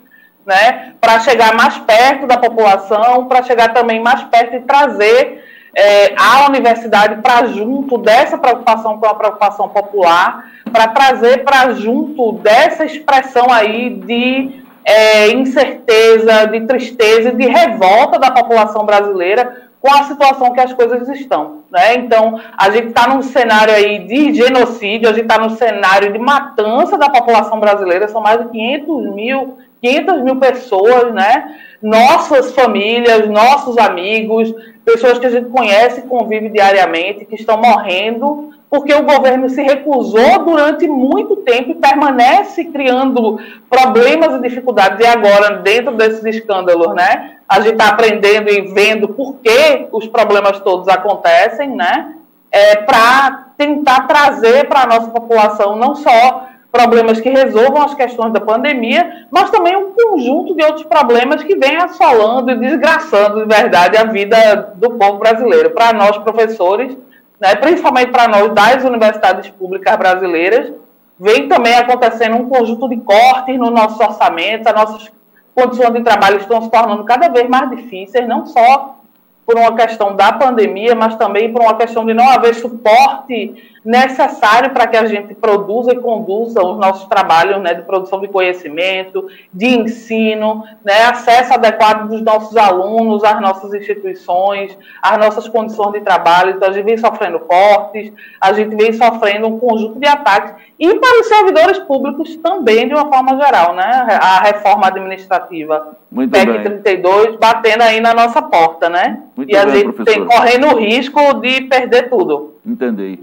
[0.46, 0.94] né?
[1.02, 5.44] Para chegar mais perto da população, para chegar também mais perto e trazer
[5.76, 12.32] é, a universidade para junto dessa preocupação com a preocupação popular, para trazer para junto
[12.34, 20.04] dessa expressão aí de é, incerteza, de tristeza, de revolta da população brasileira com a
[20.04, 21.64] situação que as coisas estão.
[21.72, 21.96] Né?
[21.96, 26.20] Então, a gente está num cenário aí de genocídio, a gente está num cenário de
[26.20, 31.56] matança da população brasileira, são mais de 500 mil, 500 mil pessoas, né?
[31.82, 34.54] nossas famílias, nossos amigos,
[34.86, 39.62] pessoas que a gente conhece e convive diariamente, que estão morrendo porque o governo se
[39.62, 43.38] recusou durante muito tempo e permanece criando
[43.70, 45.06] problemas e dificuldades.
[45.06, 50.08] E agora, dentro desses escândalos, né, a gente está aprendendo e vendo por que os
[50.08, 52.14] problemas todos acontecem, né,
[52.50, 58.32] é, para tentar trazer para a nossa população não só problemas que resolvam as questões
[58.32, 63.54] da pandemia, mas também um conjunto de outros problemas que vem assolando e desgraçando, de
[63.54, 65.72] verdade, a vida do povo brasileiro.
[65.72, 66.96] Para nós, professores,
[67.42, 70.72] né, principalmente para nós das universidades públicas brasileiras,
[71.20, 75.12] vem também acontecendo um conjunto de cortes no nosso orçamento, as nossas
[75.56, 79.00] condições de trabalho estão se tornando cada vez mais difíceis, não só
[79.44, 84.70] por uma questão da pandemia, mas também por uma questão de não haver suporte necessário
[84.72, 89.28] para que a gente produza e conduza os nossos trabalhos né, de produção de conhecimento,
[89.52, 96.02] de ensino, né, acesso adequado dos nossos alunos às nossas instituições, às nossas condições de
[96.02, 96.52] trabalho.
[96.52, 100.96] Então, a gente vem sofrendo cortes, a gente vem sofrendo um conjunto de ataques, e
[100.96, 103.84] para os servidores públicos também, de uma forma geral, né,
[104.22, 106.64] a reforma administrativa Muito PEC bem.
[106.64, 109.22] 32 batendo aí na nossa porta, né?
[109.36, 110.06] Muito e a bem, gente professor.
[110.06, 112.56] tem correndo o risco de perder tudo.
[112.66, 113.20] Entendi.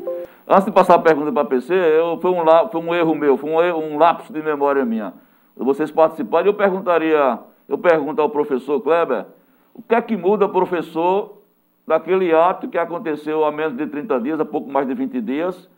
[0.51, 3.37] Antes de passar a pergunta para a PC, eu, foi, um, foi um erro meu,
[3.37, 5.13] foi um, um lapso de memória minha.
[5.55, 9.27] Vocês participaram, eu perguntaria, eu pergunto ao professor Kleber,
[9.75, 11.43] o que é que muda, professor,
[11.87, 15.69] daquele ato que aconteceu há menos de 30 dias, há pouco mais de 20 dias,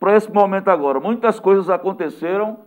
[0.00, 0.98] para esse momento agora?
[0.98, 2.58] Muitas coisas aconteceram,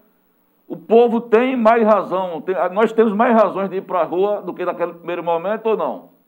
[0.65, 4.41] o povo tem mais razão, tem, nós temos mais razões de ir para a rua
[4.41, 6.18] do que naquele primeiro momento ou não?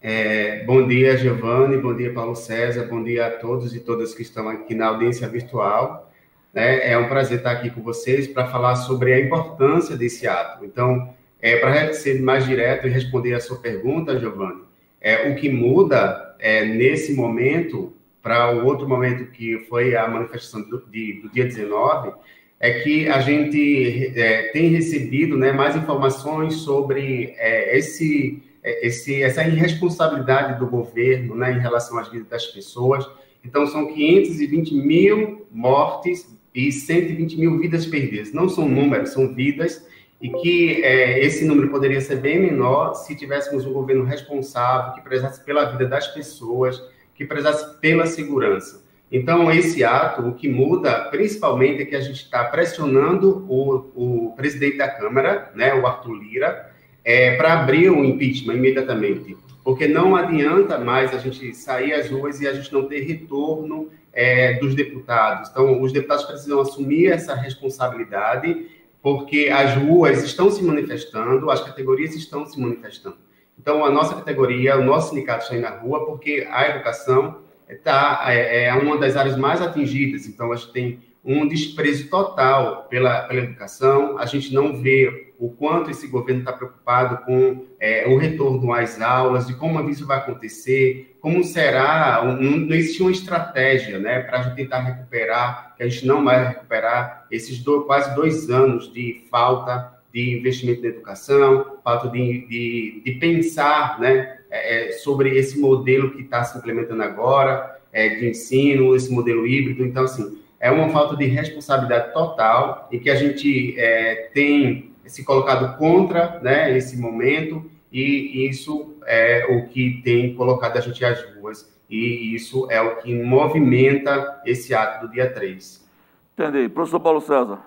[0.00, 4.22] É, bom dia, Giovanni, bom dia, Paulo César, bom dia a todos e todas que
[4.22, 6.08] estão aqui na audiência virtual.
[6.54, 6.92] Né?
[6.92, 10.64] É um prazer estar aqui com vocês para falar sobre a importância desse ato.
[10.64, 14.62] Então, é, para ser mais direto e responder a sua pergunta, Giovanni,
[15.00, 20.62] é, o que muda é, nesse momento para o outro momento que foi a manifestação
[20.62, 22.12] do, de, do dia 19
[22.60, 29.46] é que a gente é, tem recebido né, mais informações sobre é, esse esse, essa
[29.46, 33.08] irresponsabilidade do governo né, em relação às vidas das pessoas.
[33.44, 38.32] Então, são 520 mil mortes e 120 mil vidas perdidas.
[38.32, 39.86] Não são números, são vidas,
[40.20, 45.00] e que é, esse número poderia ser bem menor se tivéssemos um governo responsável, que
[45.00, 46.82] prezasse pela vida das pessoas,
[47.14, 48.84] que prezasse pela segurança.
[49.10, 54.34] Então, esse ato, o que muda, principalmente, é que a gente está pressionando o, o
[54.36, 56.70] presidente da Câmara, né, o Arthur Lira,
[57.08, 62.38] é, para abrir o impeachment imediatamente, porque não adianta mais a gente sair às ruas
[62.38, 65.48] e a gente não ter retorno é, dos deputados.
[65.48, 68.66] Então, os deputados precisam assumir essa responsabilidade,
[69.00, 73.16] porque as ruas estão se manifestando, as categorias estão se manifestando.
[73.58, 77.38] Então, a nossa categoria, o nosso sindicato está na rua, porque a educação
[77.82, 80.26] tá, é, é uma das áreas mais atingidas.
[80.26, 85.50] Então, a gente tem um desprezo total pela, pela educação, a gente não vê o
[85.50, 90.18] quanto esse governo está preocupado com é, o retorno às aulas, de como isso vai
[90.18, 95.82] acontecer, como será, não, não existe uma estratégia né, para a gente tentar recuperar, que
[95.84, 100.88] a gente não vai recuperar esses do, quase dois anos de falta de investimento na
[100.88, 106.58] educação, falta de, de, de pensar né, é, é sobre esse modelo que está se
[106.58, 109.84] implementando agora, é, de ensino, esse modelo híbrido.
[109.84, 115.24] Então, assim, é uma falta de responsabilidade total e que a gente é, tem se
[115.24, 121.22] colocado contra né, esse momento e isso é o que tem colocado a gente às
[121.34, 125.88] ruas e isso é o que movimenta esse ato do dia 3.
[126.34, 126.68] Entendi.
[126.68, 127.58] Professor Paulo César.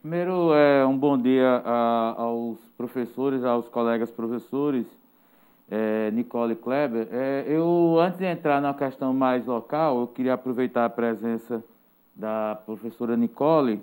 [0.00, 4.86] Primeiro, é, um bom dia a, aos professores, aos colegas professores,
[5.68, 7.08] é, Nicole Kleber.
[7.10, 11.62] É, eu, antes de entrar na questão mais local, eu queria aproveitar a presença
[12.14, 13.82] da professora Nicole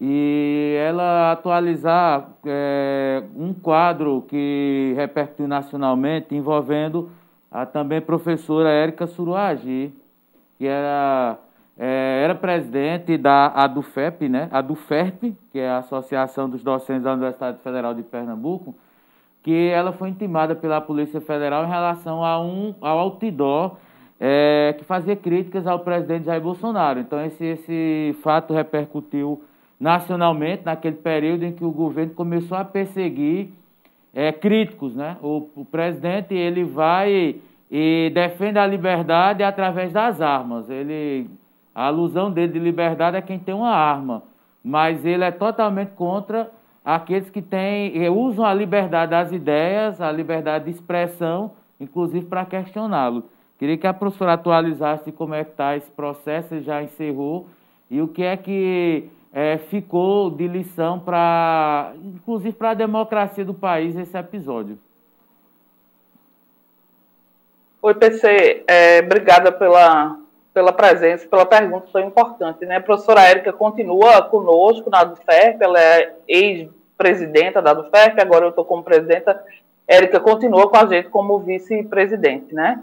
[0.00, 7.10] e ela atualizar é, um quadro que repercutiu nacionalmente envolvendo
[7.50, 9.92] a também professora Érica Suruagi,
[10.56, 11.36] que era,
[11.78, 14.48] é, era presidente da ADUFEP, né?
[14.50, 18.74] ADUFERP, que é a Associação dos Docentes da Universidade Federal de Pernambuco,
[19.42, 23.76] que ela foi intimada pela Polícia Federal em relação a um, ao outdoor
[24.18, 27.00] é, que fazia críticas ao presidente Jair Bolsonaro.
[27.00, 29.42] Então, esse, esse fato repercutiu
[29.80, 33.48] nacionalmente naquele período em que o governo começou a perseguir
[34.14, 34.94] é, críticos.
[34.94, 35.16] Né?
[35.22, 37.36] O, o presidente ele vai
[37.70, 40.68] e defende a liberdade através das armas.
[40.68, 41.30] Ele,
[41.74, 44.22] a alusão dele de liberdade é quem tem uma arma,
[44.62, 46.50] mas ele é totalmente contra
[46.84, 53.24] aqueles que têm, usam a liberdade das ideias, a liberdade de expressão, inclusive para questioná-lo.
[53.58, 57.46] Queria que a professora atualizasse como é que está esse processo, já encerrou,
[57.90, 63.54] e o que é que é, ficou de lição para, inclusive para a democracia do
[63.54, 64.78] país, esse episódio.
[67.82, 70.18] Oi, PC, é, obrigada pela,
[70.52, 72.66] pela presença, pela pergunta tão importante.
[72.66, 72.76] Né?
[72.76, 78.64] A professora Érica continua conosco na DUFERP, ela é ex-presidenta da DUFERP, agora eu estou
[78.64, 79.42] como presidenta.
[79.88, 82.82] Érica continua com a gente como vice-presidente, né?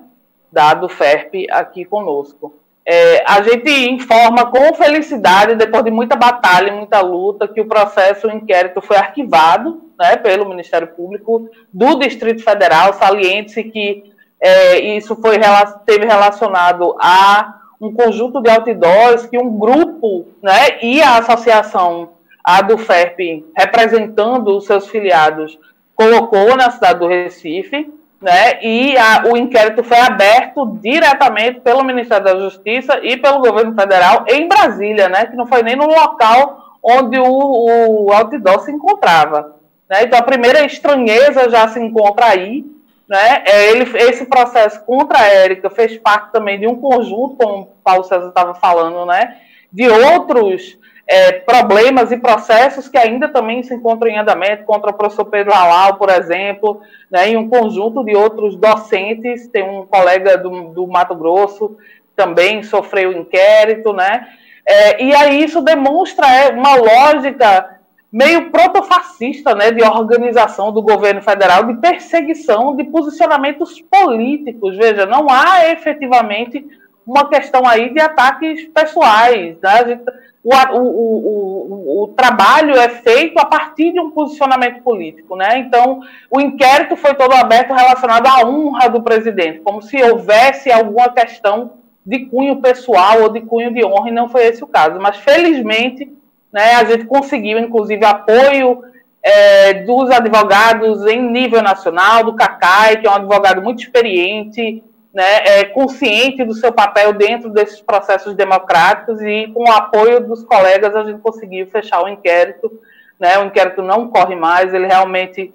[0.52, 2.54] dado FERP aqui conosco.
[2.90, 8.28] É, a gente informa com felicidade, depois de muita batalha, muita luta, que o processo,
[8.28, 12.94] o inquérito foi arquivado né, pelo Ministério Público do Distrito Federal.
[12.94, 14.06] Saliente-se que
[14.40, 15.38] é, isso foi,
[15.86, 22.62] teve relacionado a um conjunto de outdoors que um grupo né, e a associação, a
[22.62, 25.60] do FERP, representando os seus filiados,
[25.94, 28.64] colocou na cidade do Recife né?
[28.64, 34.26] E a, o inquérito foi aberto diretamente pelo Ministério da Justiça e pelo governo federal
[34.28, 35.26] em Brasília, né?
[35.26, 39.56] Que não foi nem no local onde o, o outdoor se encontrava.
[39.90, 40.04] Né?
[40.04, 42.66] Então a primeira estranheza já se encontra aí.
[43.08, 43.44] Né?
[43.46, 47.66] É, ele, esse processo contra a Érica fez parte também de um conjunto, como o
[47.84, 49.38] Paulo César estava falando, né?
[49.72, 50.78] de outros
[51.08, 55.54] é, problemas e processos que ainda também se encontram em andamento, contra o professor Pedro
[55.54, 60.86] Halal, por exemplo, né, e um conjunto de outros docentes, tem um colega do, do
[60.88, 61.78] Mato Grosso
[62.16, 64.28] também sofreu inquérito, né,
[64.68, 67.78] é, e aí isso demonstra é, uma lógica
[68.12, 75.28] meio protofascista, né, de organização do governo federal, de perseguição de posicionamentos políticos, veja, não
[75.30, 76.66] há efetivamente
[77.06, 80.02] uma questão aí de ataques pessoais, né?
[80.50, 85.58] O, o, o, o, trabalho é feito a partir de um posicionamento político, né?
[85.58, 86.00] Então,
[86.32, 91.74] o inquérito foi todo aberto relacionado à honra do presidente, como se houvesse alguma questão
[92.06, 94.98] de cunho pessoal ou de cunho de honra, e não foi esse o caso.
[95.02, 96.10] Mas, felizmente,
[96.52, 98.82] né, a gente conseguiu, inclusive, apoio
[99.22, 104.82] é, dos advogados em nível nacional, do CACAI, que é um advogado muito experiente,
[105.18, 110.44] né, é, consciente do seu papel dentro desses processos democráticos e com o apoio dos
[110.44, 112.72] colegas a gente conseguiu fechar o inquérito.
[113.20, 115.52] Né, o inquérito não corre mais, ele realmente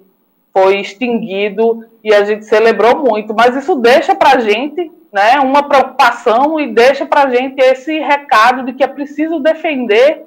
[0.51, 3.33] foi extinguido e a gente celebrou muito.
[3.33, 7.97] Mas isso deixa para a gente né, uma preocupação e deixa para a gente esse
[7.99, 10.25] recado de que é preciso defender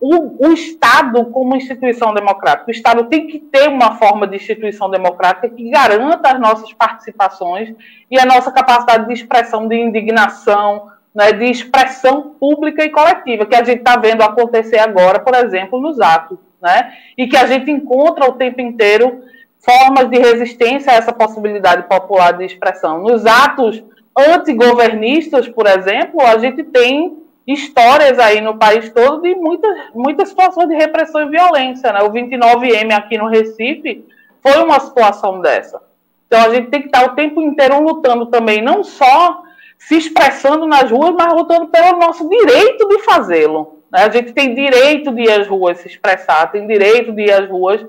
[0.00, 2.68] o, o, Estado como instituição democrática.
[2.68, 7.74] O Estado tem que ter uma forma de instituição democrática que garanta as nossas participações
[8.10, 13.56] e a nossa capacidade de expressão de indignação, né, de expressão pública e coletiva, que
[13.56, 16.38] a gente está vendo acontecer agora, por exemplo, nos atos.
[16.60, 19.22] Né, e que a gente encontra o tempo inteiro
[19.58, 23.02] formas de resistência a essa possibilidade popular de expressão.
[23.02, 23.84] Nos atos
[24.16, 30.68] antigovernistas, por exemplo, a gente tem histórias aí no país todo de muitas, muitas situações
[30.68, 31.92] de repressão e violência.
[31.92, 32.02] Né?
[32.02, 34.04] O 29M aqui no Recife
[34.42, 35.80] foi uma situação dessa.
[36.26, 39.42] Então a gente tem que estar o tempo inteiro lutando também, não só
[39.78, 43.80] se expressando nas ruas, mas lutando pelo nosso direito de fazê-lo.
[43.92, 44.02] Né?
[44.02, 47.48] A gente tem direito de ir às ruas se expressar, tem direito de ir às
[47.48, 47.84] ruas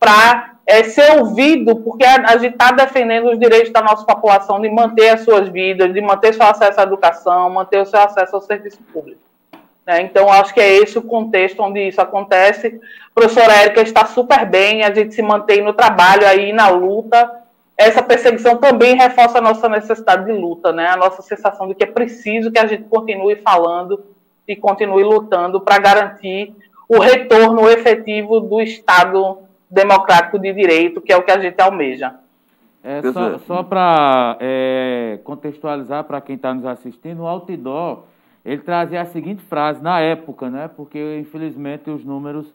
[0.00, 4.68] para é, ser ouvido, porque a, gente está defendendo os direitos da nossa população de
[4.68, 8.42] manter as suas vidas, de manter seu acesso à educação, manter o seu acesso ao
[8.42, 9.20] serviço público.
[9.86, 10.02] Né?
[10.02, 12.80] Então, acho que é esse o contexto onde isso acontece.
[13.10, 17.42] A professora Érica está super bem, a gente se mantém no trabalho aí, na luta.
[17.76, 20.86] Essa perseguição também reforça a nossa necessidade de luta, né?
[20.86, 24.04] a nossa sensação de que é preciso que a gente continue falando
[24.46, 26.54] e continue lutando para garantir
[26.88, 29.38] o retorno efetivo do Estado
[29.72, 32.14] democrático de direito, que é o que a gente almeja.
[32.84, 38.02] É, só só para é, contextualizar para quem está nos assistindo, o outdoor
[38.44, 40.68] ele trazia a seguinte frase na época, né?
[40.68, 42.52] Porque infelizmente os números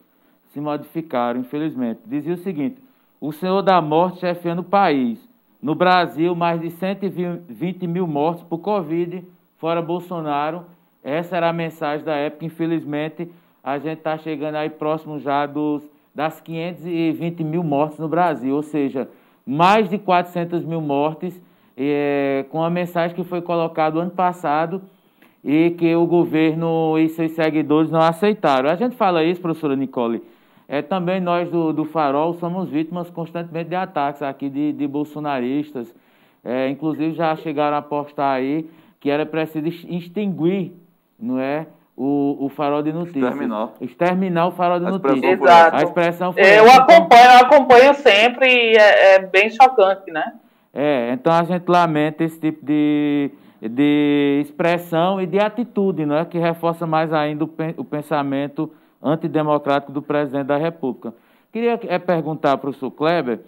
[0.51, 2.01] se modificaram, infelizmente.
[2.05, 2.77] Dizia o seguinte:
[3.21, 5.25] o Senhor da Morte chefiando o país.
[5.61, 9.23] No Brasil, mais de 120 mil mortes por Covid,
[9.57, 10.65] fora Bolsonaro.
[11.03, 12.45] Essa era a mensagem da época.
[12.45, 13.31] Infelizmente,
[13.63, 15.81] a gente está chegando aí próximo já dos
[16.17, 19.07] das 520 mil mortes no Brasil, ou seja,
[19.45, 21.39] mais de 400 mil mortes,
[21.77, 24.81] é, com a mensagem que foi colocada ano passado
[25.45, 28.67] e que o governo e seus seguidores não aceitaram.
[28.67, 30.23] A gente fala isso, professora Nicole,
[30.67, 35.93] é, também nós do, do Farol somos vítimas constantemente de ataques aqui de, de bolsonaristas,
[36.43, 38.67] é, inclusive já chegaram a postar aí
[38.99, 40.73] que era preciso extinguir,
[41.19, 43.23] não é, o, o farol de notícias.
[43.23, 43.69] Exterminar.
[43.81, 45.41] Exterminar o farol de notícias.
[45.41, 45.75] Exato.
[45.75, 50.33] A expressão foi Eu acompanho, eu acompanho sempre e é, é, bem chocante, né?
[50.71, 56.23] É, então a gente lamenta esse tipo de, de expressão e de atitude, não é?
[56.23, 58.71] Que reforça mais ainda o, o pensamento
[59.01, 61.15] antidemocrático do presidente da República.
[61.51, 63.39] Queria é, perguntar para o professor Kleber,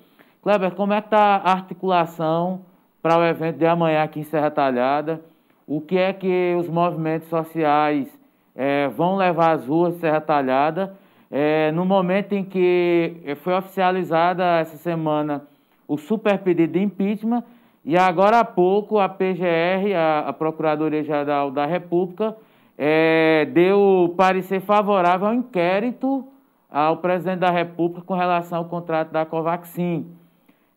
[0.42, 2.62] Kleber, como é que está a articulação
[3.00, 5.22] para o evento de amanhã aqui em Serra Talhada?
[5.68, 8.19] O que é que os movimentos sociais
[8.60, 10.94] é, vão levar às ruas Serra Talhada.
[11.32, 15.44] É, no momento em que foi oficializada essa semana
[15.88, 17.42] o super pedido de impeachment,
[17.86, 22.36] e agora há pouco a PGR, a, a Procuradoria-Geral da República,
[22.78, 26.28] é, deu parecer favorável ao inquérito
[26.70, 30.06] ao presidente da República com relação ao contrato da Covaxin.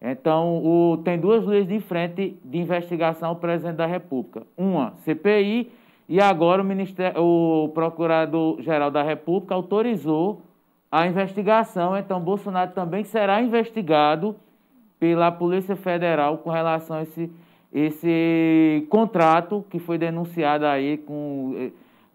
[0.00, 4.42] Então, o, tem duas leis de frente de investigação ao presidente da República.
[4.56, 5.70] Uma, CPI,
[6.09, 10.42] e agora o, o Procurador-Geral da República autorizou
[10.90, 14.36] a investigação, então Bolsonaro também será investigado
[15.00, 17.32] pela Polícia Federal com relação a esse,
[17.72, 21.70] esse contrato que foi denunciado aí com eh,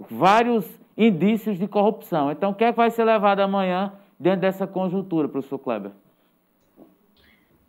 [0.10, 2.32] vários indícios de corrupção.
[2.32, 5.92] Então, o que, é que vai ser levado amanhã dentro dessa conjuntura, professor Kleber?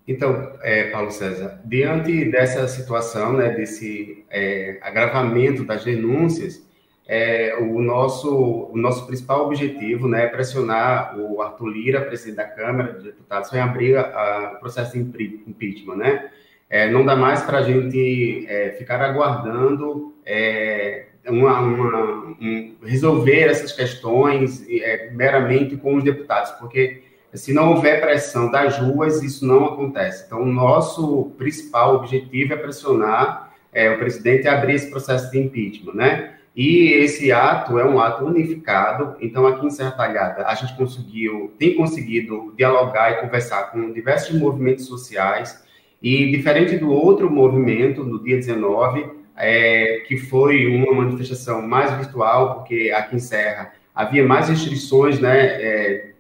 [0.09, 6.67] Então, é, Paulo César, diante dessa situação, né, desse é, agravamento das denúncias,
[7.07, 12.45] é, o, nosso, o nosso principal objetivo né, é pressionar o Arthur Lira, presidente da
[12.45, 15.97] Câmara de Deputados, em abrir o processo de impeachment.
[15.97, 16.31] Né?
[16.71, 23.43] É, não dá mais para a gente é, ficar aguardando é, uma, uma, um, resolver
[23.43, 24.67] essas questões
[25.13, 30.25] meramente com os deputados, porque se não houver pressão das ruas, isso não acontece.
[30.27, 35.39] Então, o nosso principal objetivo é pressionar é, o presidente a abrir esse processo de
[35.39, 36.35] impeachment, né?
[36.57, 39.17] E esse ato é um ato unificado.
[39.21, 44.37] Então, aqui em Serra Talhada, a gente conseguiu, tem conseguido dialogar e conversar com diversos
[44.37, 45.65] movimentos sociais.
[46.03, 49.07] E, diferente do outro movimento, no dia 19,
[49.37, 55.39] é, que foi uma manifestação mais virtual, porque aqui em Serra havia mais restrições, né?
[55.63, 56.11] É,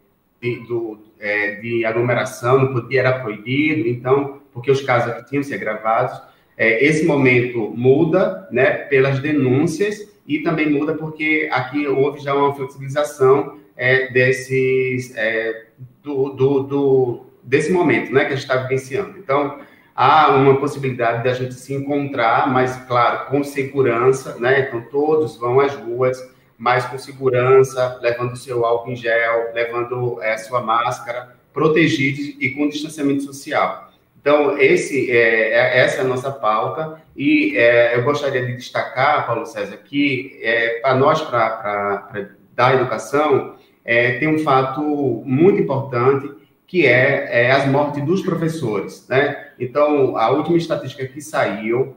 [0.41, 5.43] de, do, é, de aglomeração, não podia, era proibido, então, porque os casos aqui tinham
[5.43, 6.20] ser gravados.
[6.57, 12.55] É, esse momento muda, né, pelas denúncias e também muda porque aqui houve já uma
[12.55, 15.66] flexibilização é, desses, é,
[16.03, 19.18] do, do, do, desse momento, né, que a gente está vivenciando.
[19.18, 19.61] Então,
[19.95, 25.36] há uma possibilidade de a gente se encontrar, mas, claro, com segurança, né, então todos
[25.36, 26.18] vão às ruas,
[26.59, 32.68] mas com segurança, levando seu álcool em gel, levando é, sua máscara, protegidos e com
[32.68, 33.88] distanciamento social.
[34.20, 39.26] Então, esse, é, é, essa é a nossa pauta, e é, eu gostaria de destacar,
[39.26, 43.54] Paulo César, que é, para nós, para dar educação,
[43.84, 44.82] é, tem um fato
[45.24, 46.30] muito importante,
[46.66, 49.06] que é, as mortes dos professores.
[49.09, 49.48] Né?
[49.59, 51.96] Então, a última estatística que saiu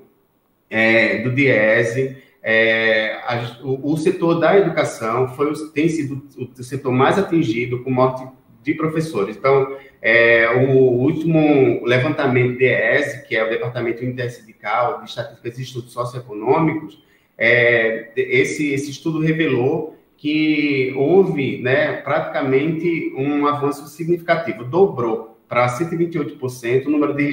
[1.24, 7.20] do DIESE, é, a, o, o, setor da educação foi, tem sido o setor mais
[7.20, 8.28] atingido com morte
[8.64, 9.38] de professores.
[9.38, 15.94] Então, é, o último levantamento DIESE, que é o Departamento Intersindical de Estatísticas e Estudos
[15.94, 17.04] Socioeconômicos,
[17.38, 26.86] é, esse, esse estudo revelou que houve né, praticamente um avanço significativo, dobrou para 128%
[26.86, 27.32] o número de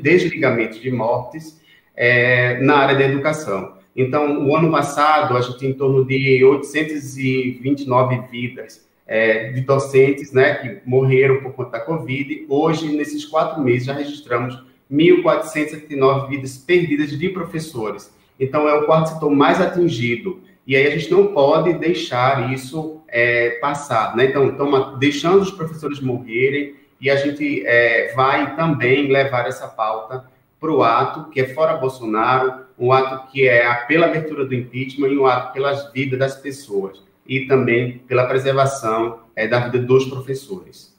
[0.00, 1.60] desligamentos de mortes
[1.96, 3.79] é, na área da educação.
[3.94, 10.32] Então, o ano passado, a gente tinha em torno de 829 vidas é, de docentes
[10.32, 12.46] né, que morreram por conta da Covid.
[12.48, 18.14] Hoje, nesses quatro meses, já registramos 1.479 vidas perdidas de professores.
[18.38, 20.40] Então, é o quarto setor mais atingido.
[20.66, 24.26] E aí a gente não pode deixar isso é, passar, né?
[24.26, 30.24] Então, então, deixando os professores morrerem e a gente é, vai também levar essa pauta
[30.60, 35.08] para o ato que é fora Bolsonaro, um ato que é pela abertura do impeachment
[35.08, 40.06] e um ato pelas vidas das pessoas e também pela preservação é, da vida dos
[40.06, 40.98] professores.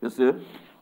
[0.00, 0.34] Você?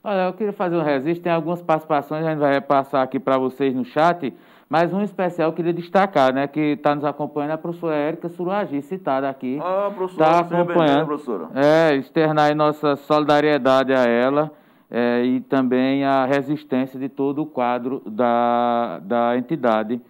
[0.02, 3.36] Olha, eu queria fazer um registro, tem algumas participações, a gente vai passar aqui para
[3.36, 4.32] vocês no chat.
[4.70, 8.82] Mas um especial eu queria destacar, né, que está nos acompanhando a professora Érica Suruagi,
[8.82, 9.58] citada aqui.
[9.60, 11.06] Ah, professora, está acompanhando.
[11.06, 11.48] professora.
[11.54, 14.52] É, externar nossa solidariedade a ela
[14.90, 20.00] é, e também a resistência de todo o quadro da, da entidade.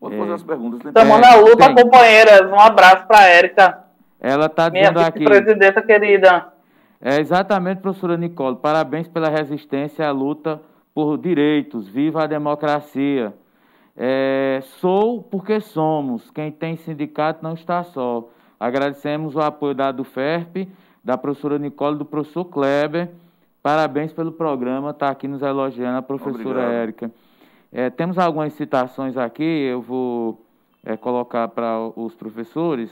[0.00, 0.84] Pode é, fazer as perguntas.
[0.84, 1.74] Estamos na luta, tem.
[1.74, 2.50] companheiras.
[2.50, 3.84] Um abraço para a Érica.
[4.20, 5.24] Ela está dizendo aqui.
[5.24, 6.52] presidenta querida.
[7.00, 8.56] É exatamente, professora Nicole.
[8.56, 10.60] Parabéns pela resistência à luta
[10.94, 11.88] por direitos.
[11.88, 13.34] Viva a democracia.
[13.96, 16.30] É, sou porque somos.
[16.30, 18.28] Quem tem sindicato não está só.
[18.58, 20.68] Agradecemos o apoio da do FERP,
[21.04, 23.10] da professora Nicole, do professor Kleber.
[23.66, 27.10] Parabéns pelo programa, está aqui nos elogiando a professora Érica.
[27.72, 30.40] É, temos algumas citações aqui, eu vou
[30.84, 32.88] é, colocar para os professores.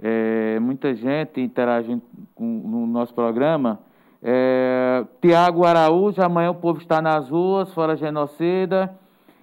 [0.00, 2.00] É, muita gente interagindo
[2.32, 3.80] com, no nosso programa.
[4.22, 8.96] É, Tiago Araújo, amanhã o povo está nas ruas, fora genocida.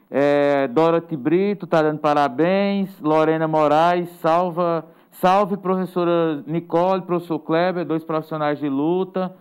[0.10, 2.98] É, Dorothy Brito está dando parabéns.
[3.02, 9.36] Lorena Moraes, salva, salve professora Nicole, professor Kleber, dois profissionais de luta.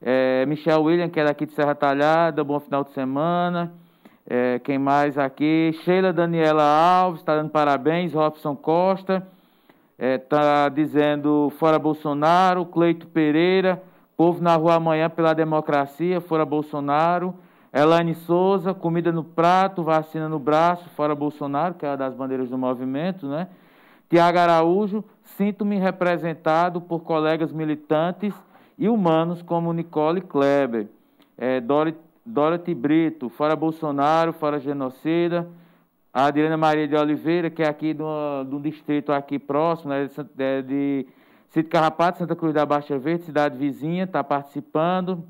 [0.00, 3.72] É, Michel William, que é daqui de Serra Talhada, bom final de semana.
[4.28, 5.72] É, quem mais aqui?
[5.82, 8.12] Sheila Daniela Alves, está dando parabéns.
[8.12, 9.26] Robson Costa,
[9.98, 12.64] está é, dizendo fora Bolsonaro.
[12.66, 13.82] Cleito Pereira,
[14.16, 17.34] povo na rua amanhã pela democracia, fora Bolsonaro.
[17.72, 22.48] Elaine Souza, comida no prato, vacina no braço, fora Bolsonaro, que é uma das bandeiras
[22.48, 23.48] do movimento, né?
[24.08, 28.32] Tiago Araújo, sinto-me representado por colegas militantes
[28.78, 30.86] e humanos como Nicole Kleber,
[31.36, 31.60] é,
[32.24, 35.48] Dorothy, Brito, fora Bolsonaro, fora genocida,
[36.12, 40.62] a Adriana Maria de Oliveira, que é aqui do, do distrito aqui próximo, né, de,
[40.62, 41.06] de
[41.50, 45.24] Cito Carrapato, Santa Cruz da Baixa Verde, cidade vizinha, está participando.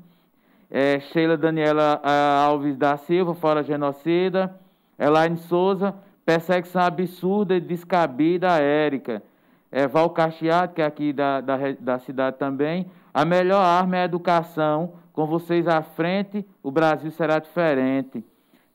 [0.69, 1.99] É, Sheila Daniela
[2.45, 4.55] Alves da Silva, fora genocida,
[4.99, 9.23] Elaine Souza, perseguição absurda e descabida a Érica,
[9.71, 14.01] é, Val Cacheado, que é aqui da, da, da cidade também, a melhor arma é
[14.01, 18.23] a educação, com vocês à frente, o Brasil será diferente.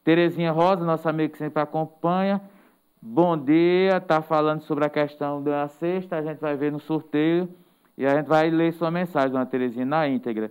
[0.03, 2.41] Terezinha Rosa, nossa amiga que sempre acompanha,
[3.01, 7.49] bom dia, está falando sobre a questão da sexta, a gente vai ver no sorteio
[7.97, 10.51] e a gente vai ler sua mensagem, dona Terezinha, na íntegra.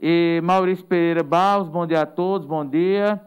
[0.00, 3.20] E Maurício Pereira Barros, bom dia a todos, bom dia.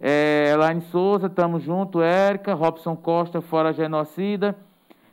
[0.00, 2.02] É, Elaine Souza, estamos junto.
[2.02, 4.56] Érica, Robson Costa, fora genocida.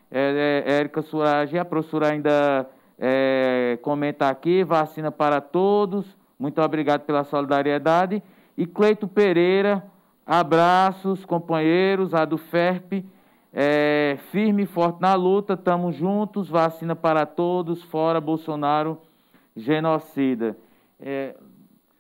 [0.09, 2.67] É, é, Érica Surage, a professora ainda
[3.03, 6.05] é, comenta aqui, vacina para todos.
[6.37, 8.21] Muito obrigado pela solidariedade.
[8.55, 9.83] E Cleito Pereira,
[10.23, 13.03] abraços, companheiros, a do FERP.
[13.51, 18.99] É, firme e forte na luta, estamos juntos, vacina para todos, fora Bolsonaro,
[19.57, 20.55] genocida.
[20.99, 21.35] É,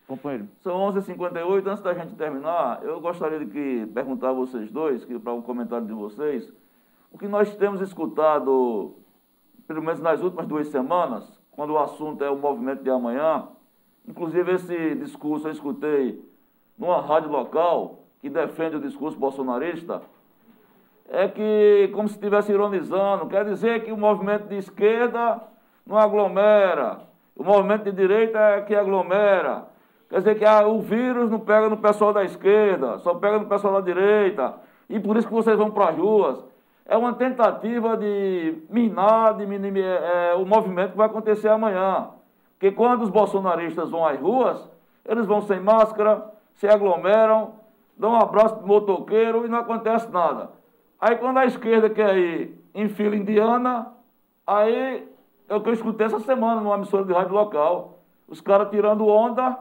[0.07, 0.47] companheiro.
[0.61, 1.67] São 11h58.
[1.67, 5.87] Antes da gente terminar, eu gostaria de que, perguntar a vocês dois, para um comentário
[5.87, 6.47] de vocês,
[7.11, 8.93] o que nós temos escutado,
[9.73, 13.47] pelo menos nas últimas duas semanas, quando o assunto é o movimento de amanhã,
[14.05, 16.21] inclusive esse discurso eu escutei
[16.77, 20.01] numa rádio local que defende o discurso bolsonarista,
[21.09, 25.41] é que, como se estivesse ironizando, quer dizer que o movimento de esquerda
[25.85, 27.01] não aglomera,
[27.35, 29.67] o movimento de direita é que aglomera.
[30.09, 33.45] Quer dizer que ah, o vírus não pega no pessoal da esquerda, só pega no
[33.45, 34.53] pessoal da direita,
[34.89, 36.50] e por isso que vocês vão para as ruas.
[36.91, 39.45] É uma tentativa de minar, de
[39.79, 42.09] é, é, o movimento que vai acontecer amanhã.
[42.59, 44.69] Porque quando os bolsonaristas vão às ruas,
[45.05, 47.53] eles vão sem máscara, se aglomeram,
[47.95, 50.49] dão um abraço de motoqueiro e não acontece nada.
[50.99, 53.87] Aí quando a esquerda quer ir em fila indiana,
[54.45, 55.07] aí
[55.47, 57.99] é o que eu escutei essa semana numa emissora de rádio local.
[58.27, 59.57] Os caras tirando onda,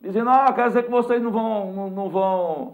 [0.00, 2.72] dizendo, ah, quer dizer que vocês não vão, não, não vão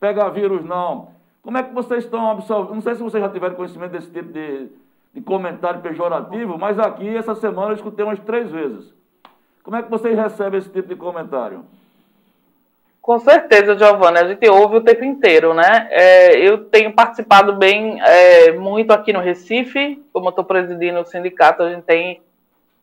[0.00, 1.14] pegar vírus, não.
[1.46, 2.74] Como é que vocês estão absorvendo?
[2.74, 4.66] Não sei se vocês já tiveram conhecimento desse tipo de,
[5.14, 8.92] de comentário pejorativo, mas aqui, essa semana, eu escutei umas três vezes.
[9.62, 11.64] Como é que vocês recebem esse tipo de comentário?
[13.00, 15.86] Com certeza, Giovanni, a gente ouve o tempo inteiro, né?
[15.92, 21.06] É, eu tenho participado bem é, muito aqui no Recife, como eu estou presidindo o
[21.06, 22.22] sindicato, a gente tem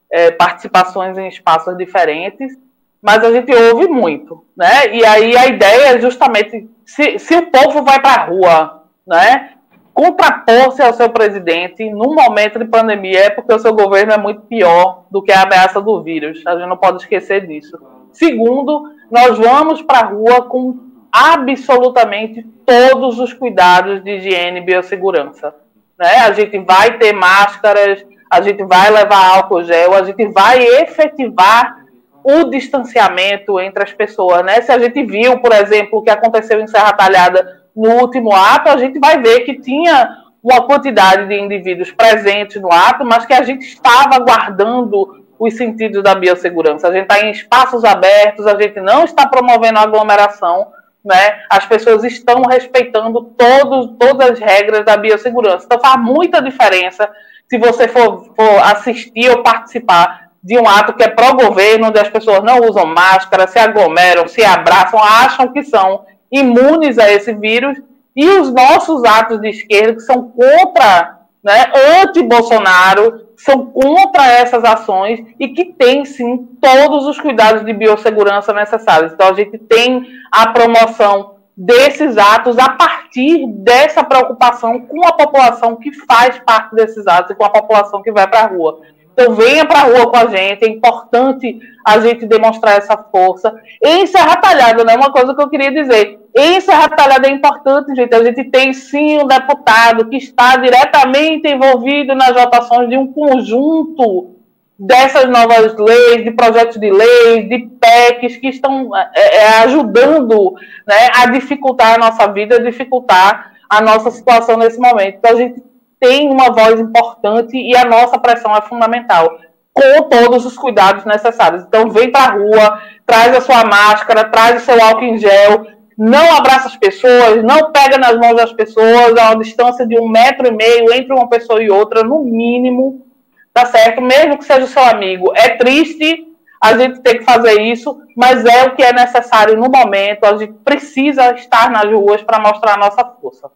[0.09, 2.57] é, participações em espaços diferentes,
[3.03, 4.87] mas a gente ouve muito, né?
[4.93, 9.49] E aí a ideia é justamente se, se o povo vai para a rua, né?
[9.93, 14.43] Contrapor-se ao seu presidente num momento de pandemia é porque o seu governo é muito
[14.43, 16.41] pior do que a ameaça do vírus.
[16.47, 17.77] A gente não pode esquecer disso.
[18.13, 20.79] Segundo, nós vamos para a rua com
[21.11, 25.53] absolutamente todos os cuidados de higiene e biossegurança.
[25.99, 26.19] Né?
[26.19, 31.82] A gente vai ter máscaras, a gente vai levar álcool gel, a gente vai efetivar
[32.23, 34.43] o distanciamento entre as pessoas.
[34.43, 34.61] Né?
[34.61, 38.69] Se a gente viu, por exemplo, o que aconteceu em Serra Talhada no último ato,
[38.69, 43.33] a gente vai ver que tinha uma quantidade de indivíduos presentes no ato, mas que
[43.33, 46.87] a gente estava guardando os sentidos da biossegurança.
[46.87, 50.67] A gente está em espaços abertos, a gente não está promovendo aglomeração,
[51.03, 51.43] né?
[51.49, 55.65] As pessoas estão respeitando todos, todas as regras da biossegurança.
[55.65, 57.09] Então faz muita diferença
[57.49, 62.09] se você for, for assistir ou participar de um ato que é pró-governo, onde as
[62.09, 67.79] pessoas não usam máscara, se aglomeram, se abraçam, acham que são imunes a esse vírus,
[68.15, 71.71] e os nossos atos de esquerda que são contra, né,
[72.01, 79.13] anti-Bolsonaro, são contra essas ações e que tem sim todos os cuidados de biossegurança necessários.
[79.13, 85.75] Então a gente tem a promoção desses atos a partir dessa preocupação com a população
[85.75, 88.81] que faz parte desses atos e com a população que vai para a rua.
[89.13, 93.53] Então venha para a rua com a gente, é importante a gente demonstrar essa força.
[93.81, 97.95] Em Serra Talhada, né, uma coisa que eu queria dizer, em Serra Talhada é importante,
[97.95, 103.13] gente, a gente tem sim um deputado que está diretamente envolvido nas votações de um
[103.13, 104.31] conjunto
[104.79, 110.55] dessas novas leis, de projetos de leis, de PECs que estão é, é, ajudando
[110.87, 115.17] né, a dificultar a nossa vida, a dificultar a nossa situação nesse momento.
[115.17, 115.61] Então a gente
[116.03, 119.39] tem uma voz importante e a nossa pressão é fundamental,
[119.71, 121.63] com todos os cuidados necessários.
[121.63, 125.65] Então, vem para a rua, traz a sua máscara, traz o seu álcool em gel,
[125.97, 130.09] não abraça as pessoas, não pega nas mãos das pessoas a uma distância de um
[130.09, 133.07] metro e meio entre uma pessoa e outra, no mínimo,
[133.53, 134.01] tá certo?
[134.01, 135.31] Mesmo que seja o seu amigo.
[135.33, 136.27] É triste
[136.61, 140.25] a gente ter que fazer isso, mas é o que é necessário no momento.
[140.25, 143.49] A gente precisa estar nas ruas para mostrar a nossa força.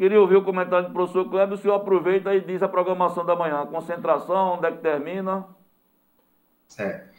[0.00, 1.58] Queria ouvir o comentário do professor Kleber.
[1.58, 3.66] O senhor aproveita e diz a programação da manhã.
[3.66, 5.44] Concentração, onde é que termina?
[6.66, 7.10] Certo.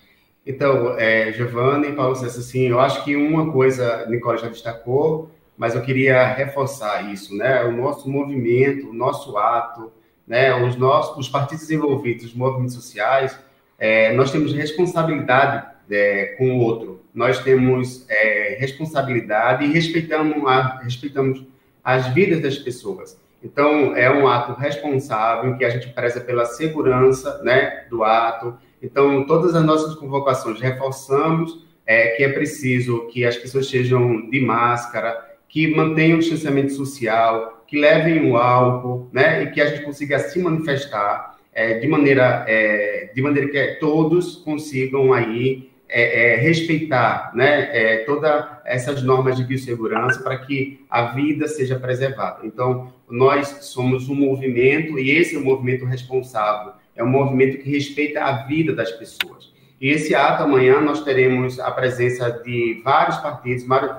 [0.44, 5.30] Então, é, Giovanni e Paulo César, assim, eu acho que uma coisa, Nicole já destacou,
[5.56, 7.64] mas eu queria reforçar isso, né?
[7.66, 9.92] O nosso movimento, o nosso ato,
[10.26, 10.52] né?
[10.66, 13.38] Os nossos, os partidos envolvidos, os movimentos sociais,
[13.78, 17.06] é, nós temos responsabilidade é, com o outro.
[17.14, 21.51] Nós temos é, responsabilidade e respeitamos, a, respeitamos
[21.84, 23.20] as vidas das pessoas.
[23.44, 28.56] Então, é um ato responsável que a gente preza pela segurança né, do ato.
[28.82, 34.40] Então, todas as nossas convocações reforçamos é, que é preciso que as pessoas estejam de
[34.40, 35.18] máscara,
[35.50, 40.20] que mantenham o distanciamento social, que levem o álcool, né, e que a gente consiga
[40.20, 47.32] se manifestar é, de maneira é, de maneira que todos consigam aí é, é, respeitar
[47.36, 52.46] né, é, todas essas normas de biossegurança para que a vida seja preservada.
[52.46, 57.70] Então, nós somos um movimento, e esse é um movimento responsável, é um movimento que
[57.70, 59.52] respeita a vida das pessoas.
[59.82, 63.92] E esse ato, amanhã, nós teremos a presença de vários partidos, vários,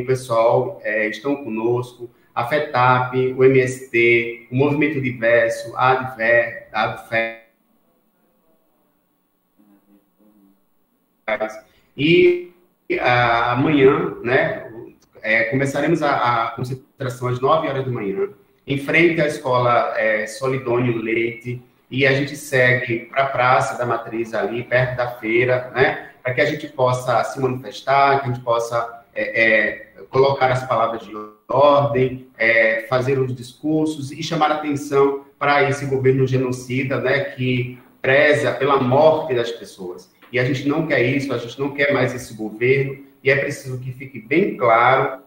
[0.00, 6.84] o pessoal é, estão conosco, a FETAP, o MST, o Movimento Diverso, a ADFER, a
[6.84, 7.39] ADFER,
[11.96, 12.52] E
[13.00, 14.70] amanhã, né,
[15.22, 18.28] é, começaremos a, a, concentração às 9 horas da manhã,
[18.66, 23.84] em frente à escola é, Solidônio Leite, e a gente segue para a Praça da
[23.84, 26.10] Matriz ali, perto da feira, né?
[26.22, 30.64] Para que a gente possa se manifestar, que a gente possa é, é, colocar as
[30.66, 31.12] palavras de
[31.48, 37.20] ordem, é, fazer os discursos e chamar atenção para esse governo genocida, né?
[37.20, 40.08] Que preza pela morte das pessoas.
[40.32, 43.36] E a gente não quer isso, a gente não quer mais esse governo, e é
[43.36, 45.20] preciso que fique bem claro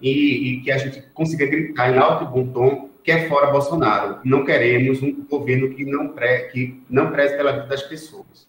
[0.00, 0.10] e,
[0.54, 4.18] e que a gente consiga gritar em alto e bom tom que é fora Bolsonaro.
[4.24, 8.46] Não queremos um governo que não, pre, que não preze pela vida das pessoas.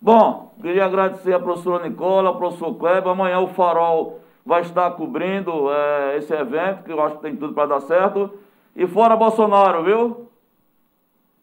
[0.00, 3.10] Bom, queria agradecer a professora Nicola, ao professor Kleber.
[3.10, 7.54] Amanhã o Farol vai estar cobrindo é, esse evento, que eu acho que tem tudo
[7.54, 8.30] para dar certo.
[8.74, 10.25] E fora Bolsonaro, viu?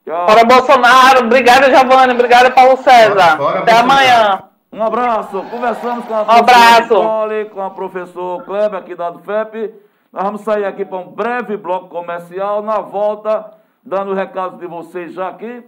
[0.05, 0.27] Tchau.
[0.27, 1.25] Fora Bolsonaro.
[1.25, 2.13] Obrigada, Giovanni.
[2.13, 3.13] Obrigada, Paulo César.
[3.13, 3.91] Fora, fora Até Bolsonaro.
[3.91, 4.43] amanhã.
[4.71, 5.43] Um abraço.
[5.51, 6.93] Conversamos com a um abraço.
[6.95, 9.73] Nicole, com a professor Kleber aqui da FEP.
[10.11, 12.61] Nós vamos sair aqui para um breve bloco comercial.
[12.61, 13.51] Na volta,
[13.83, 15.63] dando o recado de vocês já aqui,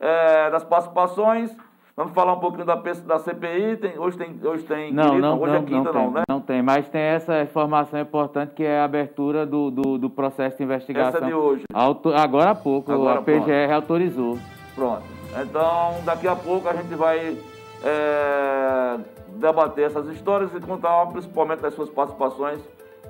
[0.00, 1.50] é, das participações.
[1.96, 3.76] Vamos falar um pouquinho da, da CPI.
[3.76, 6.10] Tem, hoje tem, hoje tem não, quinta, não, hoje é não, é quinta, não, não,
[6.12, 6.22] né?
[6.28, 10.58] Não tem, mas tem essa informação importante que é a abertura do, do, do processo
[10.58, 11.18] de investigação.
[11.18, 11.64] Essa de hoje.
[11.72, 13.72] Auto, agora há pouco, agora, a PGR pronto.
[13.72, 14.38] autorizou.
[14.74, 15.02] Pronto.
[15.40, 17.36] Então, daqui a pouco a gente vai
[17.84, 18.98] é,
[19.36, 22.60] debater essas histórias e contar principalmente das suas participações.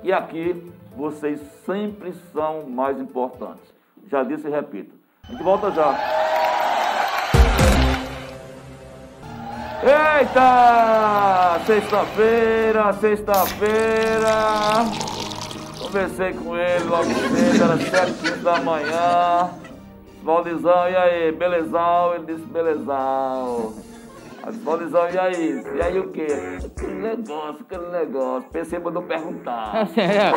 [0.03, 3.73] E aqui vocês sempre são mais importantes.
[4.09, 4.93] Já disse e repito.
[5.27, 6.50] A gente volta já.
[9.83, 11.59] Eita!
[11.65, 14.85] Sexta-feira, sexta-feira.
[15.79, 19.49] Conversei com ele logo cedo, era 7 da manhã.
[20.23, 21.31] Valdizão, e aí?
[21.31, 22.13] Belezão?
[22.13, 23.73] Ele disse, belezão.
[24.43, 25.63] Atualizão, e aí?
[25.75, 26.25] E aí o quê?
[26.65, 28.49] Aquele negócio, aquele negócio.
[28.49, 29.87] Pensei mandou perguntar.
[29.95, 30.31] É,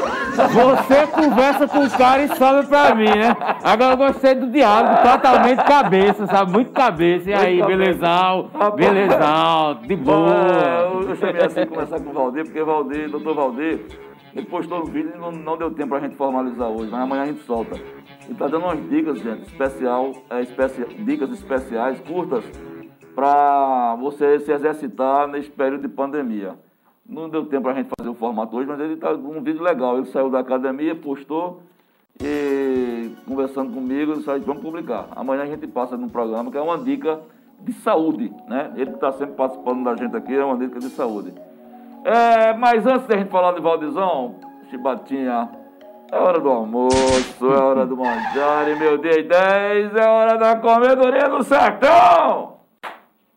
[0.46, 3.34] você conversa com o cara e sobe pra mim, né?
[3.62, 6.52] Agora eu gostei do diálogo, totalmente cabeça, sabe?
[6.52, 7.30] Muito cabeça.
[7.30, 10.30] E aí, belezão, belezão, de boa.
[10.30, 13.80] É, eu chamei assim conversar com o Valdir, porque Valdir, doutor Valdir,
[14.34, 17.22] ele postou no vídeo e não, não deu tempo pra gente formalizar hoje, mas amanhã
[17.22, 17.76] a gente solta.
[18.26, 22.44] Ele tá dando umas dicas, gente, especial, é, especi, dicas especiais, curtas
[23.14, 26.54] para você se exercitar nesse período de pandemia.
[27.06, 29.42] Não deu tempo para a gente fazer o formato hoje, mas ele está com um
[29.42, 29.98] vídeo legal.
[29.98, 31.62] Ele saiu da academia, postou
[32.22, 35.08] e conversando comigo, ele disse, vamos publicar.
[35.16, 37.20] Amanhã a gente passa num programa que é uma dica
[37.60, 38.72] de saúde, né?
[38.76, 41.32] Ele que está sempre participando da gente aqui, é uma dica de saúde.
[42.04, 44.36] É, mas antes da gente falar de Valdizão,
[44.70, 45.48] Chibatinha,
[46.12, 50.56] é hora do almoço, é hora do manjar, e meu dia 10 é hora da
[50.56, 52.53] comedoria do sertão!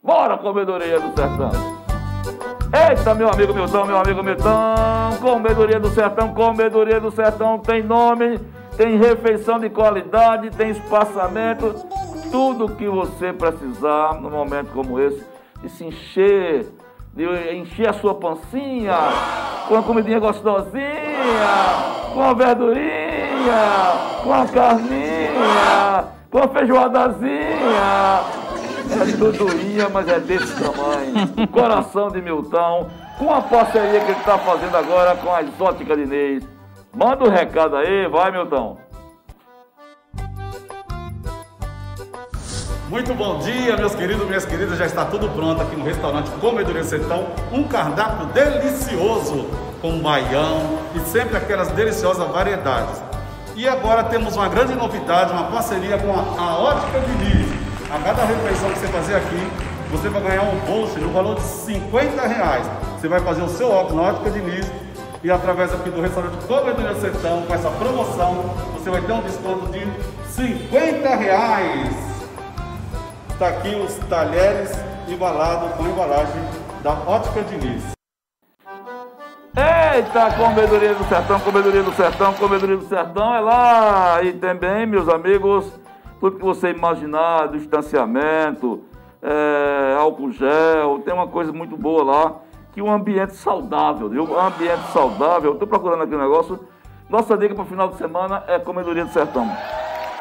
[0.08, 1.51] Bora, comedoria do sertão.
[2.72, 5.18] Eita, meu amigo Milton, meu amigo Milton.
[5.20, 8.39] Comedoria do sertão, comedoria do sertão tem nome,
[8.78, 11.76] tem refeição de qualidade, tem espaçamento,
[12.32, 15.22] tudo que você precisar num momento como esse,
[15.62, 16.68] de se encher,
[17.14, 17.26] de
[17.58, 18.95] encher a sua pancinha
[19.68, 20.86] com a comidinha gostosinha,
[22.14, 28.47] com a verdurinha, com a carninha, com a feijoadazinha
[28.91, 31.47] é dudurinha, mas é desse tamanho.
[31.51, 36.03] Coração de Milton, com a parceria que ele está fazendo agora com a Exótica de
[36.03, 36.43] Inês.
[36.95, 38.77] Manda um recado aí, vai, Milton.
[42.89, 44.77] Muito bom dia, meus queridos, minhas queridas.
[44.77, 47.27] Já está tudo pronto aqui no restaurante Comedoria Sertão.
[47.51, 49.45] Um cardápio delicioso
[49.81, 53.03] com baião e sempre aquelas deliciosas variedades.
[53.57, 57.57] E agora temos uma grande novidade, uma parceria com a, a Ótica Diniz.
[57.89, 59.47] A cada refeição que você fazer aqui,
[59.89, 62.67] você vai ganhar um bolso no valor de 50 reais.
[62.99, 64.69] Você vai fazer o seu óculos na ótica de Nis
[65.23, 68.33] e através aqui do restaurante Cobertura Sertão, com essa promoção,
[68.73, 69.88] você vai ter um desconto de
[70.31, 71.95] 50 reais.
[73.29, 74.71] Está aqui os talheres
[75.07, 76.41] embalados com embalagem
[76.83, 77.83] da Ótica Diniz.
[79.55, 84.21] Eita, comedoria do sertão, comedoria do sertão, comedoria do sertão é lá.
[84.23, 85.71] E também, meus amigos,
[86.20, 88.84] tudo que você imaginar, distanciamento,
[89.22, 92.36] é, álcool gel, tem uma coisa muito boa lá,
[92.72, 94.24] que um ambiente saudável, viu?
[94.24, 96.59] Um ambiente saudável, estou procurando aqui um negócio.
[97.09, 99.47] Nossa dica para o final de semana é comedoria do sertão.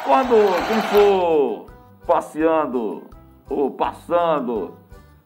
[0.03, 0.35] Quando
[0.67, 1.65] quem for
[2.05, 3.03] passeando
[3.49, 4.75] ou passando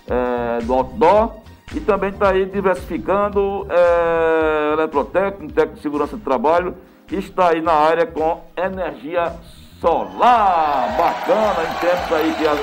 [0.10, 1.42] é, do outdoor.
[1.76, 6.76] E também está aí diversificando é, eletrotécnico, técnico de segurança de trabalho.
[7.12, 9.34] Está aí na área com energia
[9.82, 10.96] solar.
[10.98, 12.58] Bacana, em tempos aí que a,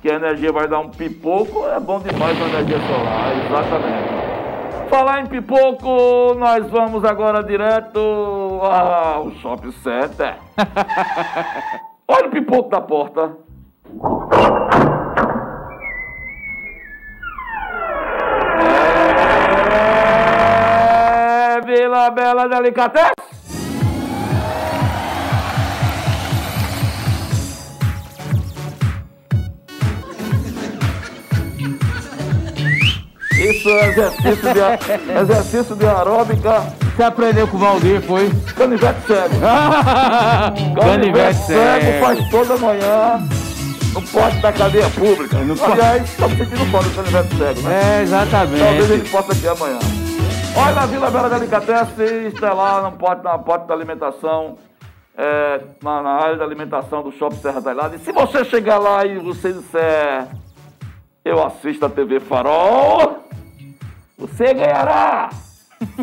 [0.00, 4.20] que a energia vai dar um pipoco, é bom demais a energia solar, exatamente.
[4.88, 7.98] Falar em pipoco, nós vamos agora direto
[8.62, 10.36] ao Shopping Center.
[12.06, 13.49] Olha o pipoco da porta.
[21.52, 23.10] É Vila Bela Delicatessen.
[33.32, 36.62] Isso é exercício de, exercício de aeróbica,
[36.94, 38.30] Você aprendeu com o Valdir, foi?
[38.54, 39.34] canivete cego.
[40.78, 42.04] Canivete cego.
[42.04, 43.26] faz toda manhã
[43.92, 45.36] no poste da cadeia pública.
[45.38, 47.74] Aliás, estamos sentindo falta do canivete cego, né?
[47.74, 48.92] É, Talvez exatamente.
[48.92, 49.78] ele possa aqui amanhã.
[50.56, 54.58] Olha, na Vila Bela Delicatessen, está lá no pote, na porta da alimentação,
[55.16, 57.96] é, na, na área da alimentação do Shopping Serra Talhada.
[57.96, 60.26] E se você chegar lá e você disser,
[61.24, 63.18] eu assisto a TV Farol,
[64.18, 65.30] você ganhará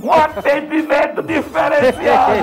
[0.02, 2.42] um atendimento diferenciado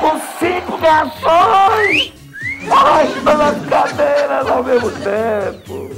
[0.00, 2.19] com cinco garçons
[2.68, 5.90] arrastando as cadeiras ao mesmo tempo.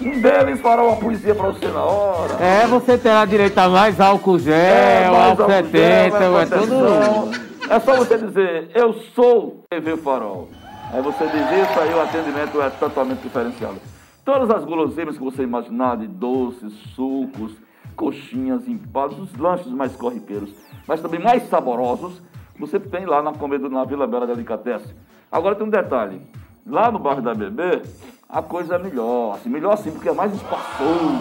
[0.00, 2.34] Um deles fará uma poesia pra você na hora.
[2.42, 6.28] É, você terá direito a mais álcool gel, É, mais álcool álcool 70, gel, é
[6.28, 7.48] mais tudo.
[7.70, 10.48] É só você dizer, eu sou TV Farol.
[10.92, 13.76] Aí você diz isso, aí o atendimento é totalmente diferenciado.
[14.24, 17.52] Todas as guloseimas que você imaginar, de doces, sucos,
[17.94, 20.50] coxinhas, empadas, os lanches mais corriqueiros,
[20.86, 22.22] mas também mais saborosos,
[22.58, 24.94] você tem lá na comida na Vila Bela Delicatessen.
[25.30, 26.20] Agora tem um detalhe.
[26.66, 27.82] Lá no bairro da Bebê,
[28.28, 29.36] a coisa é melhor.
[29.36, 31.20] Assim, melhor assim, porque é mais espaçoso.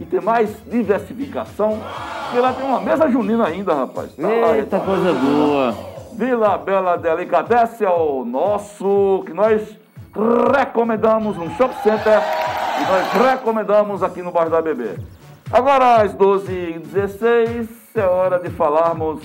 [0.00, 1.78] E tem mais diversificação.
[2.24, 4.14] Porque lá tem uma mesa junina ainda, rapaz.
[4.14, 4.84] Tá lá, Eita, tá.
[4.84, 5.74] coisa boa.
[6.12, 9.76] Vila Bela Delicatessen é o nosso, que nós
[10.56, 12.20] recomendamos no Shop Center
[12.80, 14.96] e nós recomendamos aqui no bairro da Bebê.
[15.52, 19.20] Agora, às 12h16, é hora de falarmos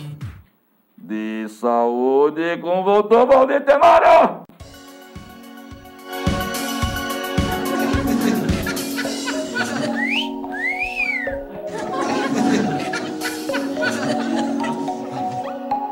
[0.97, 4.45] de saúde com o doutor Valdir Tenório.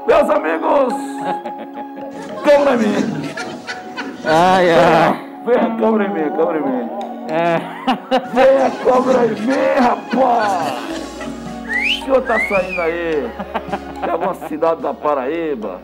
[0.07, 0.93] Meus amigos,
[2.43, 3.33] câmera em mim.
[4.25, 5.33] Ai, ai.
[5.45, 6.89] Venha, câmera em mim, câmera em mim.
[7.29, 7.59] É.
[8.33, 10.92] Venha, câmera em mim, rapaz.
[12.03, 13.31] Senhor tá saindo aí
[14.03, 15.81] de alguma cidade da Paraíba,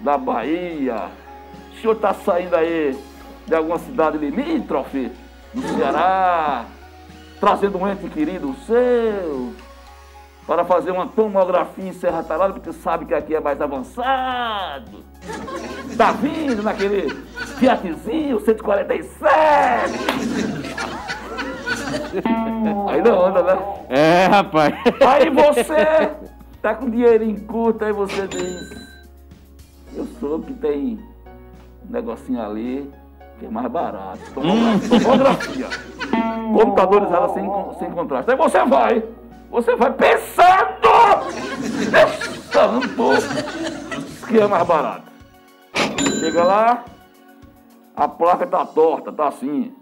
[0.00, 1.10] da Bahia.
[1.70, 2.98] O senhor tá saindo aí
[3.46, 5.12] de alguma cidade limítrofe,
[5.52, 6.64] do Ceará,
[7.38, 9.52] trazendo um ente querido seu
[10.46, 15.04] para fazer uma tomografia em Serra Talhada, porque sabe que aqui é mais avançado.
[15.96, 17.10] Tá vindo naquele
[17.58, 19.24] Fiatzinho 147.
[22.90, 23.58] Ainda anda, né?
[23.88, 24.74] É, rapaz.
[25.06, 26.10] Aí você
[26.62, 28.70] tá com dinheirinho curto, aí você diz,
[29.94, 30.98] eu soube que tem
[31.88, 32.90] um negocinho ali
[33.38, 34.20] que é mais barato.
[34.34, 35.00] Tomografia.
[35.00, 35.66] tomografia.
[36.52, 38.30] Computadores ela sem, sem contraste.
[38.30, 39.04] Aí você vai,
[39.50, 40.80] você vai pensando,
[41.90, 42.90] pensando
[44.26, 45.04] que é mais barato.
[46.20, 46.84] Chega lá,
[47.94, 49.74] a placa tá torta, tá assim.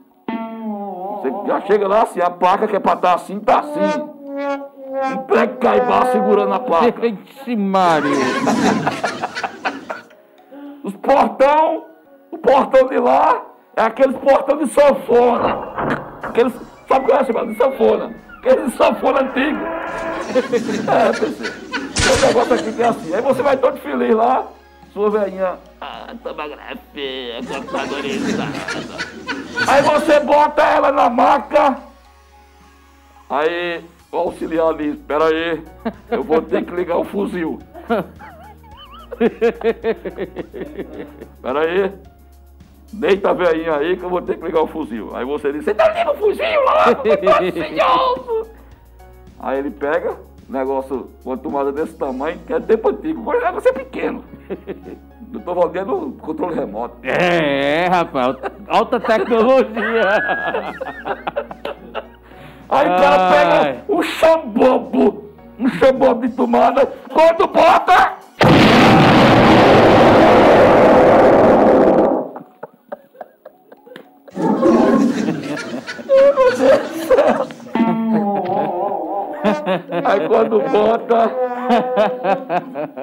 [1.22, 3.78] Você já chega lá assim, a placa que é pra estar tá assim, tá assim.
[5.14, 7.06] Um prego caibá segurando a placa.
[7.06, 8.10] Ixi, Maria.
[10.82, 11.84] Os portão,
[12.32, 13.40] o portão de lá
[13.76, 16.18] é aqueles portão de sanfona.
[16.22, 16.52] Aqueles,
[16.88, 18.12] sabe o que é chamado de sanfona?
[18.38, 19.60] Aqueles sanfona antigo.
[20.90, 21.52] É, PC.
[22.02, 23.14] Um negócio aqui que é assim.
[23.14, 24.44] Aí você vai todo feliz lá,
[24.92, 25.56] sua velhinha.
[25.80, 28.50] Ah, tomografia, computadorizada.
[29.68, 31.78] Aí você bota ela na maca.
[33.28, 35.64] Aí o auxiliar diz, espera aí,
[36.10, 37.58] eu vou ter que ligar o fuzil.
[41.30, 41.92] Espera aí.
[42.92, 45.10] Deita a velhinha aí que eu vou ter que ligar o fuzil.
[45.14, 46.84] Aí você diz, você tá ligando o fuzil lá?
[49.38, 50.16] Aí ele pega,
[50.52, 54.24] negócio, uma tomada desse tamanho, que é tempo antigo, o negócio é pequeno.
[55.32, 56.98] Eu tô valendo controle remoto.
[57.02, 58.36] É, rapaz,
[58.68, 60.02] alta tecnologia.
[62.68, 68.18] Aí o cara pega um chambobo, um chambobo de tomada, quando bota.
[76.06, 77.48] Meu Deus do céu.
[80.04, 81.32] Aí quando bota,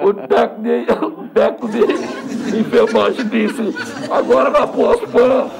[0.02, 3.74] o técnico de, o técnico de enfermagem disse,
[4.10, 5.52] agora vai pôr os pães.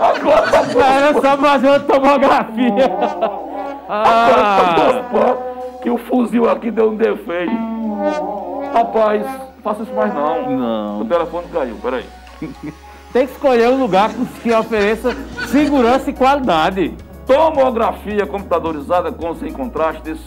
[0.00, 2.72] Agora vai pôr Era só fazer uma tomografia.
[3.88, 5.36] Agora vai pôr os pães,
[5.82, 7.52] que o fuzil aqui deu um defeito.
[8.72, 9.26] Rapaz,
[9.62, 10.50] faça isso mais não.
[10.50, 11.00] Não.
[11.02, 12.04] O telefone caiu, peraí.
[13.12, 14.10] tem que escolher um lugar
[14.42, 15.14] que ofereça
[15.48, 16.94] segurança e qualidade.
[17.26, 20.20] Tomografia computadorizada com sem contrastes,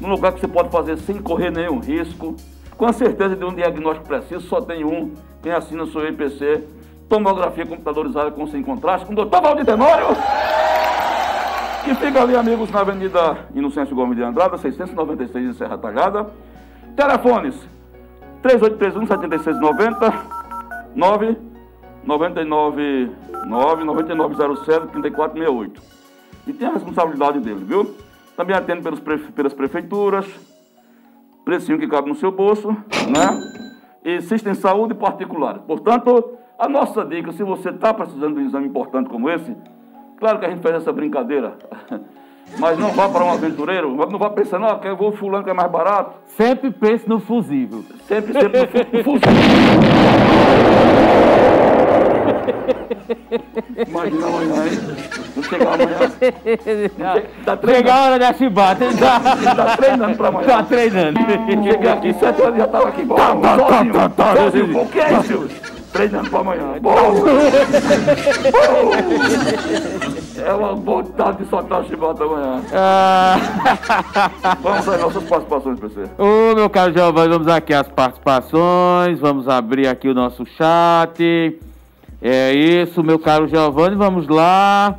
[0.00, 2.36] num lugar que você pode fazer sem correr nenhum risco,
[2.76, 5.12] com a certeza de um diagnóstico preciso, só tem um,
[5.42, 6.64] quem assina o seu IPC,
[7.08, 10.06] tomografia computadorizada com sem contraste, com o doutor Valdir Tenório,
[11.84, 16.26] que fica ali, amigos, na Avenida Inocêncio Gomes de Andrada, 696 em Serra Talhada.
[16.94, 17.54] Telefones
[18.42, 20.12] 3831 7690
[20.94, 21.36] 9
[22.04, 23.10] 99
[23.46, 26.01] 9 9907 3468.
[26.46, 27.94] E tem a responsabilidade dele, viu?
[28.36, 30.26] Também atende pelos pre- pelas prefeituras,
[31.44, 32.68] precinho que cabe no seu bolso,
[33.08, 33.40] né?
[34.04, 35.60] E existem saúde particular.
[35.60, 39.54] Portanto, a nossa dica, se você está precisando de um exame importante como esse,
[40.18, 41.56] claro que a gente faz essa brincadeira,
[42.58, 45.54] mas não vá para um aventureiro, não vá pensando, ah, eu vou fulano que é
[45.54, 46.14] mais barato.
[46.26, 47.84] Sempre pense no fusível.
[48.08, 49.22] Sempre, sempre no, fu- no fuzil.
[53.88, 54.78] Imagina amanhã, hein?
[55.36, 55.98] Não chegar amanhã.
[57.44, 59.20] Tá a hora da chibata, ele tá,
[59.54, 60.46] tá treinando pra amanhã.
[60.46, 61.18] tá treinando.
[61.64, 63.02] Cheguei aqui, sete horas já tava aqui.
[63.04, 63.94] Bom, sozinho,
[64.36, 64.80] sozinho.
[64.82, 65.48] O que é isso?
[65.92, 66.62] Treinando pra amanhã.
[66.80, 67.24] Bom.
[70.44, 72.62] É uma vontade de soltar a chibata amanhã.
[72.72, 73.36] Ah,
[74.62, 76.00] Vamos às nossas participações, PC.
[76.18, 81.58] Ô, meu caro Giovanni, vamos aqui às participações, vamos abrir aqui o nosso chat.
[82.24, 84.96] É isso, meu caro Giovanni, vamos lá.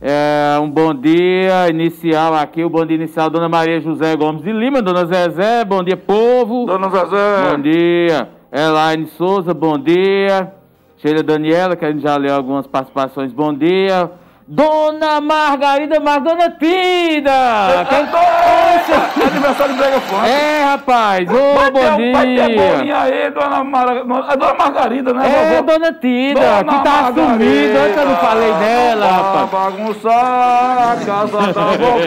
[0.00, 4.52] É, um bom dia inicial aqui, o bom dia inicial, Dona Maria José Gomes de
[4.52, 6.66] Lima, Dona Zezé, bom dia, povo.
[6.66, 7.50] Dona Zezé.
[7.50, 8.28] Bom dia.
[8.52, 10.52] Elaine Souza, bom dia.
[10.98, 14.08] Sheila Daniela, que a gente já leu algumas participações, bom dia.
[14.52, 17.30] Dona Margarida, mas Dona Tida!
[17.30, 20.28] É aniversário do Brega Funk.
[20.28, 22.72] É, rapaz, ô, Vai ter- bom Vai ter dia!
[22.74, 23.92] bolinha aí, dona, Mara...
[24.00, 25.62] é dona Margarida, né, É, vovó?
[25.72, 29.50] Dona Tida, Dona que tá sumida, antes eu não falei dela, rapaz.
[29.50, 32.00] bagunçar a casa da vovó.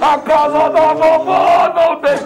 [0.08, 2.16] A casa da vovó não tem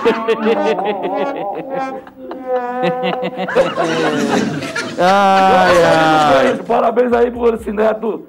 [4.98, 6.56] Ai, ai.
[6.66, 8.26] Parabéns aí por esse neto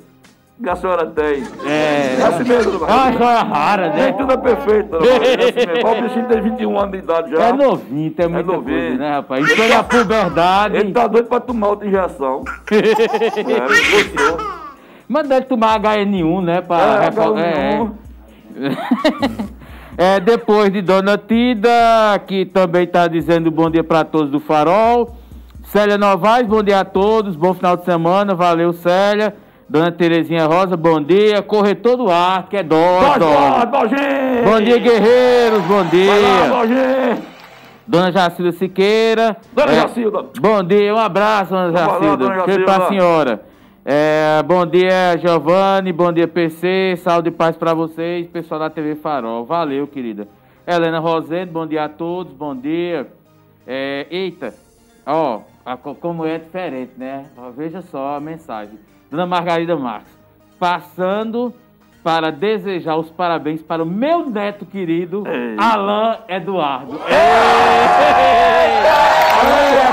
[0.62, 1.44] que a senhora tem.
[1.66, 4.12] É, É assim mesmo, é uma joia rara, Nem né?
[4.14, 4.96] tudo é perfeito.
[4.96, 7.48] É assim O bichinho tem 21 anos de idade já.
[7.48, 8.80] É novinho, tem muita novinho.
[8.80, 9.50] coisa, né, rapaz?
[9.52, 10.78] Entrou na puberdade.
[10.78, 12.44] Ele tá doido pra tomar outra injeção.
[12.72, 14.38] é.
[15.10, 16.62] Manda ele tomar HN1, né?
[16.62, 17.92] Pra É, refo- H1N1.
[19.98, 21.70] É, depois de Dona Tida,
[22.26, 25.16] que também está dizendo bom dia para todos do Farol.
[25.66, 29.36] Célia Novaes, bom dia a todos, bom final de semana, valeu Célia.
[29.70, 31.42] Dona Terezinha Rosa, bom dia.
[31.42, 33.00] Corretor do ar, que é dó!
[34.44, 37.18] Bom dia, guerreiros, bom lá, dia.
[37.88, 39.38] Dona Jacilda Siqueira.
[39.54, 40.26] Dona é, Jacilda!
[40.40, 42.26] Bom dia, um abraço, Dona Jacilda.
[42.26, 42.66] Jacilda.
[42.66, 43.51] pra senhora.
[43.84, 45.92] É, bom dia, Giovanni.
[45.92, 46.96] Bom dia, PC.
[46.98, 49.46] Saúde e paz pra vocês, pessoal da TV Farol.
[49.46, 50.28] Valeu, querida.
[50.68, 52.32] Helena Rosendo, bom dia a todos.
[52.34, 53.08] Bom dia.
[53.66, 54.54] É, eita,
[55.06, 57.26] Ó, a co- como é diferente, né?
[57.58, 58.78] Veja só a mensagem.
[59.10, 60.12] Dona Margarida Marques,
[60.60, 61.54] passando
[62.04, 65.56] para desejar os parabéns para o meu neto querido, Ei.
[65.60, 67.00] Alain Eduardo.
[67.08, 67.12] Ei!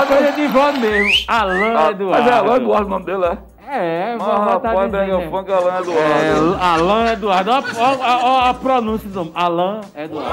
[0.01, 1.11] É coisa de vó mesmo.
[1.27, 2.05] Alain Eduardo.
[2.11, 3.37] Mas é Alain Eduardo o nome dele, é?
[3.71, 5.93] É, Mas vó tá rapaz, brega funk Alain Eduardo.
[5.93, 7.51] É, Alain Eduardo.
[7.51, 7.61] Ó,
[8.01, 9.31] ó a pronúncia do nome.
[9.35, 10.31] Alain Eduardo.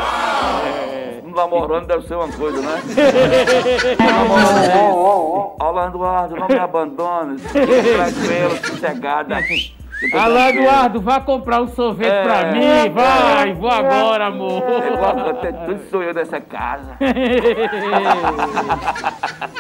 [0.64, 1.20] É.
[1.22, 2.80] Um namorando deve ser uma coisa, né?
[5.61, 7.37] Alain Eduardo, não me abandone.
[7.41, 9.37] Tranquilo, sossegada.
[10.13, 12.23] Alain Eduardo, vá comprar um sorvete É.
[12.23, 12.91] pra mim.
[12.93, 14.63] Vai, vou agora, amor.
[14.63, 16.97] Eu tudo sou eu dessa casa.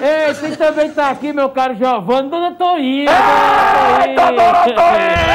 [0.00, 3.10] Ei, quem também tá aqui, meu caro Giovanni, Dona Toinha.
[4.06, 5.26] Eita, Dona Toinha.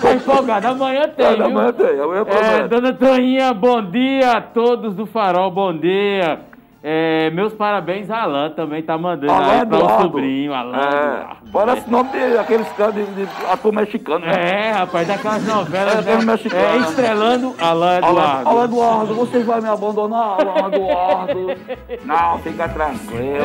[0.00, 1.46] Tá empolgado, amanhã tem, viu?
[1.46, 2.68] Amanhã tem, amanhã É, promete.
[2.68, 6.40] dona Toinha, bom dia a todos do Farol, bom dia.
[6.82, 10.02] É, meus parabéns a Alain também tá mandando Alain aí para o Eduardo.
[10.02, 11.50] sobrinho, Alain É, Eduardo.
[11.52, 14.68] parece nome de aqueles caras de, de ator mexicano, né?
[14.68, 16.24] É, rapaz, daquelas novelas, É, né?
[16.24, 16.62] mexicano.
[16.64, 18.48] É, estrelando Alain, Eduardo.
[18.48, 21.46] Alain Eduardo, você vai me abandonar, Alain Eduardo?
[22.06, 23.44] Não, fica tranquilo.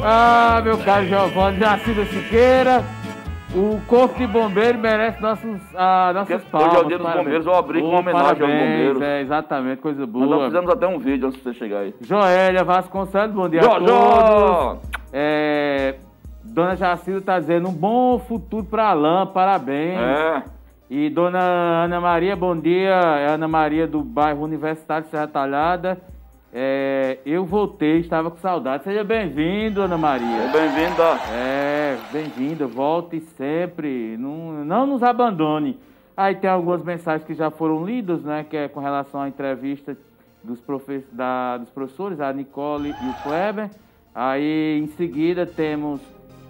[0.02, 2.82] ah, meu caro Giovanni, Jacinda Siqueira,
[3.54, 6.68] o Corpo de Bombeiro merece nossos, ah, nossas palmas.
[6.68, 7.24] hoje é o dia dos parabéns.
[7.24, 9.02] bombeiros, eu abri com uma homenagem aos parabéns, bombeiros.
[9.02, 10.44] É, exatamente, coisa Nós boa.
[10.46, 11.94] fizemos até um vídeo antes de você chegar aí.
[12.00, 13.88] Joélia Vasconcelos, bom dia a Jô, todos.
[13.90, 14.76] Jô!
[15.12, 15.96] É,
[16.44, 19.98] Dona Jacilda tá dizendo um bom futuro para Alain, parabéns.
[19.98, 20.42] É.
[20.88, 21.40] E Dona
[21.84, 22.94] Ana Maria, bom dia.
[23.18, 26.00] É Ana Maria do bairro Universitário Serra Talhada.
[26.52, 28.82] É, eu voltei, estava com saudade.
[28.82, 30.48] Seja bem-vindo, Ana Maria.
[30.52, 31.16] Bem-vinda.
[31.32, 35.78] É, bem-vinda, volte sempre, não, não nos abandone.
[36.16, 39.96] Aí tem algumas mensagens que já foram lidas, né, que é com relação à entrevista
[40.42, 43.70] dos, profe da, dos professores, a Nicole e o Kleber.
[44.12, 46.00] Aí em seguida temos,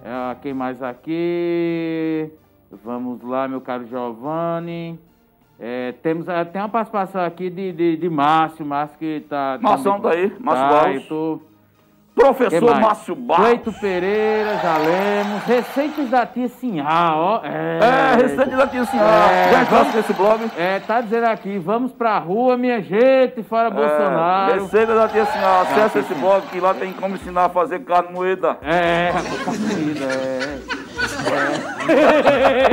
[0.03, 2.31] é, quem mais aqui?
[2.83, 4.99] Vamos lá, meu caro Giovanni.
[5.61, 9.59] É, temos, é, tem uma participação aqui de, de, de Márcio, Márcio que tá...
[9.61, 11.41] Marção tá aí, Márcio tá, tô...
[12.15, 12.81] Professor?
[12.81, 13.45] Márcio Barros.
[13.47, 15.43] Cleito Pereira, já lemos.
[15.45, 17.41] Receitas da tia Sinhá, ó.
[17.43, 19.33] É, É, recente da tia senhora.
[19.33, 20.51] É, Já nesse blog?
[20.57, 24.53] É, tá dizendo aqui, vamos pra rua, minha gente, fora Bolsonaro.
[24.53, 25.63] É, receita da tia senhora.
[25.63, 28.59] Acesse tia esse blog que lá tem como ensinar a fazer carne moída.
[28.63, 30.61] É, tá comida, é.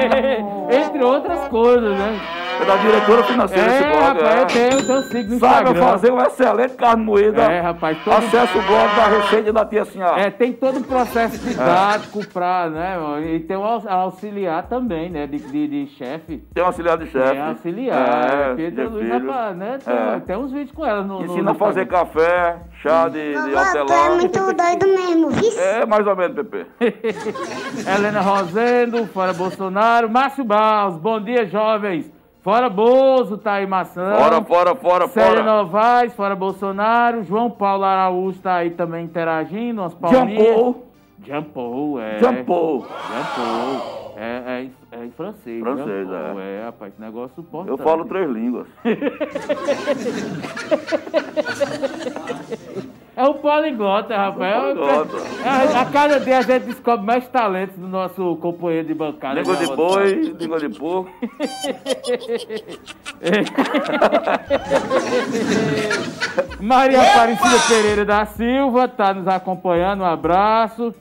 [0.03, 0.77] é.
[0.85, 2.19] Entre outras coisas, né?
[2.59, 4.01] É da diretora financeira desse É, blog.
[4.19, 4.45] rapaz, eu é.
[4.45, 5.85] tenho, eu tenho sigo no Saiba Instagram.
[5.87, 7.41] fazer uma excelente carne moída.
[7.43, 8.13] É, rapaz, todo...
[8.17, 10.19] Acesse o blog da receita da tia senhora.
[10.21, 12.97] É, tem todo um processo didático pra, né,
[13.35, 16.43] e tem o aux- auxiliar também, né, de, de, de chefe.
[16.53, 17.29] Tem um auxiliar de chefe.
[17.31, 19.27] Tem auxiliar, É, Pedro de Luiz, filho.
[19.31, 20.19] rapaz, né, tem, É.
[20.25, 21.23] tem uns vídeos com ela no...
[21.23, 22.05] Ensina no a fazer Instagram.
[22.05, 24.15] café, chá de, de Vovó, tu é hortelã.
[24.15, 25.59] muito doido mesmo, viu?
[25.59, 26.65] É, mais ou menos, Pepe.
[27.95, 30.09] Helena Rosendo, fora Bolsonaro.
[30.09, 32.11] Márcio Barros, bom dia, jovens.
[32.47, 34.15] Fora Bozo, tá aí maçã.
[34.15, 35.45] Fora, fora, fora, Célia fora.
[35.63, 37.21] Novaes, fora Bolsonaro.
[37.25, 40.55] João Paulo Araújo tá aí também interagindo, umas Jean palminhas.
[40.55, 40.85] Paul.
[41.25, 42.19] Jean Paul, é.
[42.19, 42.85] Jean Paul.
[42.87, 44.13] Jean Paul.
[44.15, 45.61] É, é, em- é em francês.
[45.61, 46.39] Francês, Jean Paul.
[46.39, 46.61] é.
[46.61, 47.69] É, rapaz, esse negócio importante.
[47.69, 48.65] Eu falo três línguas.
[53.17, 54.53] É um poliglota, rapaz.
[54.53, 55.17] É um- Poliglota.
[55.43, 59.41] é, a cada dia a gente descobre mais talentos do nosso companheiro de bancada.
[59.41, 61.09] Língua de boi, língua de porco.
[66.59, 70.93] Maria Aparecida Pereira da Silva está nos acompanhando, um abraço.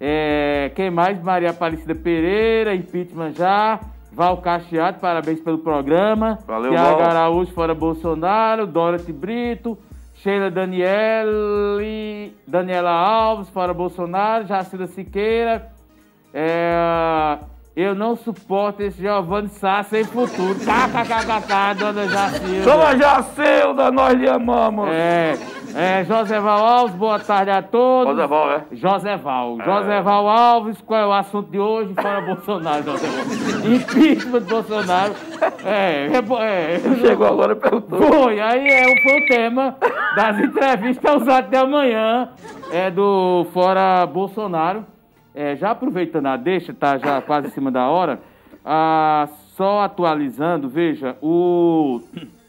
[0.00, 1.22] É, quem mais?
[1.22, 3.78] Maria Aparecida Pereira, impeachment já.
[4.12, 6.38] Val Cacheado, parabéns pelo programa.
[6.46, 7.00] Valeu, Tiago.
[7.02, 8.66] Araújo, fora Bolsonaro.
[8.66, 9.78] Dorothy Brito.
[10.22, 14.46] Sheila Daniele, Daniela Alves, fora Bolsonaro.
[14.46, 15.72] Jacilda Siqueira.
[16.32, 17.38] É,
[17.74, 20.56] eu não suporto esse Giovanni Sá sem futuro.
[20.56, 22.64] KKKKK, dona Jacilda.
[22.64, 24.88] Dona Jacilda, nós lhe amamos.
[24.90, 25.38] É,
[25.74, 28.12] é, Joseval Alves, boa tarde a todos.
[28.12, 28.64] Joseval, é?
[28.72, 29.58] Joseval.
[29.64, 31.94] Joseval Alves, qual é o assunto de hoje?
[31.94, 33.72] Fora Bolsonaro, Joseval.
[33.72, 35.14] Impeachment de Bolsonaro.
[35.64, 36.80] É, é, é.
[37.00, 38.02] Chegou agora e perguntou.
[38.02, 39.76] Foi, aí é, foi o tema
[40.16, 42.28] das entrevistas usadas de amanhã,
[42.72, 44.84] é do Fora Bolsonaro.
[45.34, 48.20] É, já aproveitando a deixa, tá já quase em cima da hora,
[48.64, 52.00] ah, só atualizando, veja, o,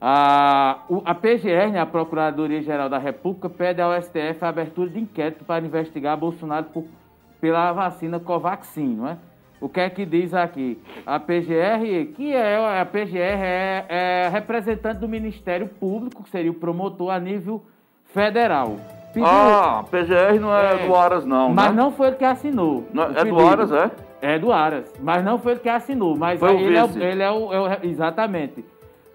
[0.00, 5.44] a, a PGR, né, a Procuradoria-Geral da República, pede ao STF a abertura de inquérito
[5.44, 6.84] para investigar Bolsonaro por-
[7.40, 9.16] pela vacina Covaxin, não é?
[9.60, 10.80] O que é que diz aqui?
[11.04, 16.54] A PGR, que é a PGR é, é representante do Ministério Público, que seria o
[16.54, 17.64] promotor a nível
[18.04, 18.76] federal.
[19.12, 21.52] Pediu, ah, PGR não é, é, do Aras, não.
[21.52, 21.82] Mas né?
[21.82, 22.86] não foi ele que assinou.
[22.92, 23.90] Não, é do Aras, é?
[24.20, 24.94] É do Aras.
[25.00, 26.16] Mas não foi ele que assinou.
[26.16, 28.64] Mas ele, é ele é o, é o, Exatamente.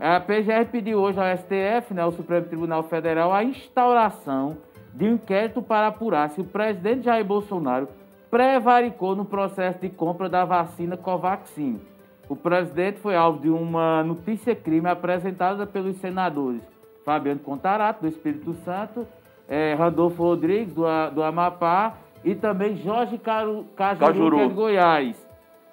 [0.05, 4.57] A PGR pediu hoje ao STF, né, o Supremo Tribunal Federal, a instauração
[4.93, 7.88] de um inquérito para apurar se o presidente Jair Bolsonaro
[8.30, 11.80] prevaricou no processo de compra da vacina Covaxin.
[12.27, 16.61] O presidente foi alvo de uma notícia-crime apresentada pelos senadores
[17.05, 19.07] Fabiano Contarato, do Espírito Santo,
[19.47, 21.93] é, Randolfo Rodrigues, do, do Amapá,
[22.25, 24.39] e também Jorge Caru, Cajuru, Cajuru.
[24.41, 25.23] É de Goiás.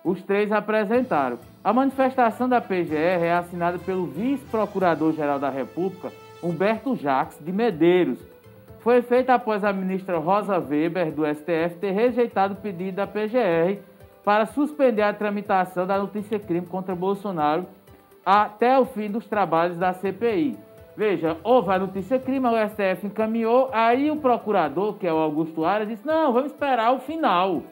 [0.02, 1.38] Os três apresentaram.
[1.62, 6.10] A manifestação da PGR é assinada pelo vice-procurador-geral da República,
[6.42, 8.18] Humberto Jacques de Medeiros.
[8.78, 13.78] Foi feita após a ministra Rosa Weber, do STF, ter rejeitado o pedido da PGR
[14.24, 17.66] para suspender a tramitação da notícia-crime contra Bolsonaro
[18.24, 20.56] até o fim dos trabalhos da CPI.
[20.96, 25.88] Veja, houve a notícia-crime, o STF encaminhou, aí o procurador, que é o Augusto Aras,
[25.88, 27.62] disse: não, vamos esperar o final.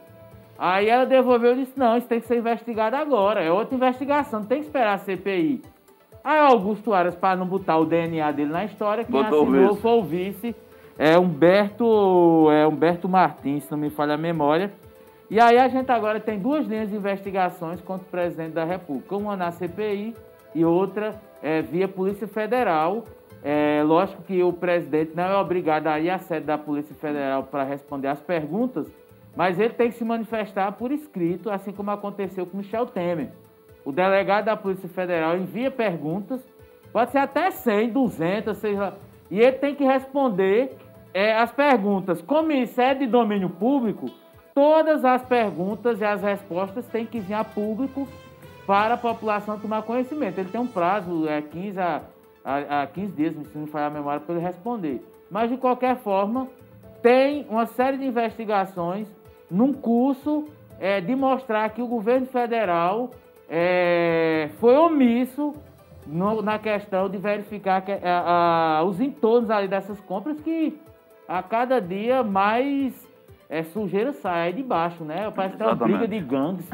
[0.58, 4.44] Aí ela devolveu e disse: não, isso tem que ser investigado agora, é outra investigação,
[4.44, 5.62] tem que esperar a CPI.
[6.24, 9.92] Aí Augusto Aras, para não botar o DNA dele na história, quem Botou assinou foi
[9.92, 10.56] o vice,
[10.98, 14.72] é Humberto, é Humberto Martins, se não me falha a memória.
[15.30, 19.14] E aí a gente agora tem duas linhas de investigações contra o presidente da República,
[19.14, 20.14] uma na CPI
[20.54, 23.04] e outra é, via Polícia Federal.
[23.44, 27.44] É, lógico que o presidente não é obrigado a ir à sede da Polícia Federal
[27.44, 28.88] para responder às perguntas,
[29.38, 33.30] mas ele tem que se manifestar por escrito, assim como aconteceu com Michel Temer.
[33.84, 36.44] O delegado da Polícia Federal envia perguntas,
[36.92, 38.94] pode ser até 100, 200, seja,
[39.30, 40.76] e ele tem que responder
[41.14, 42.20] é, as perguntas.
[42.20, 44.10] Como isso é de domínio público,
[44.52, 48.08] todas as perguntas e as respostas têm que vir a público
[48.66, 50.40] para a população tomar conhecimento.
[50.40, 52.02] Ele tem um prazo, é 15 a,
[52.44, 55.00] a, a 15 dias, se não falhar a memória, para ele responder.
[55.30, 56.48] Mas, de qualquer forma,
[57.00, 59.16] tem uma série de investigações
[59.50, 60.46] num curso
[60.80, 63.10] é, de mostrar que o governo federal
[63.48, 65.54] é, foi omisso
[66.06, 70.78] no, na questão de verificar que, a, a, os entornos ali dessas compras que
[71.26, 73.06] a cada dia mais
[73.48, 75.30] é, sujeira sai de baixo, né?
[75.34, 76.68] Parece que é uma briga de gangues.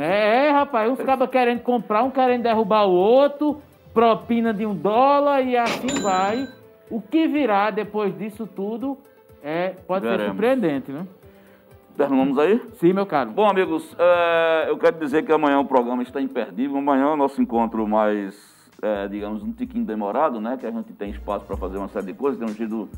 [0.00, 3.60] é, rapaz, uns cabas querendo comprar, um querendo derrubar o outro,
[3.92, 6.46] propina de um dólar e assim vai.
[6.90, 8.98] O que virá depois disso tudo
[9.42, 10.22] é, pode Veremos.
[10.22, 11.06] ser surpreendente, né?
[11.96, 12.60] Terminamos aí?
[12.74, 13.30] Sim, meu caro.
[13.30, 16.76] Bom, amigos, é, eu quero dizer que amanhã o programa está imperdível.
[16.76, 18.36] Amanhã é o nosso encontro mais,
[18.82, 20.56] é, digamos, um tiquinho demorado, né?
[20.58, 22.40] Que a gente tem espaço para fazer uma série de coisas.
[22.40, 22.88] Tem um giro,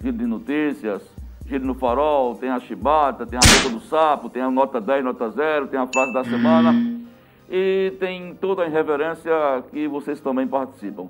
[0.00, 1.02] giro de notícias,
[1.44, 5.04] giro no farol, tem a chibata, tem a boca do sapo, tem a nota 10,
[5.04, 6.72] nota 0, tem a frase da semana.
[7.50, 9.32] E tem toda a irreverência
[9.72, 11.08] que vocês também participam.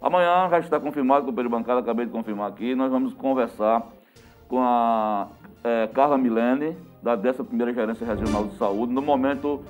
[0.00, 2.76] Amanhã já está confirmado com o Pedro Bancada, acabei de confirmar aqui.
[2.76, 3.82] Nós vamos conversar
[4.48, 5.26] com a
[5.64, 9.62] é, Carla Milene, da 11ª Gerência Regional de Saúde, no momento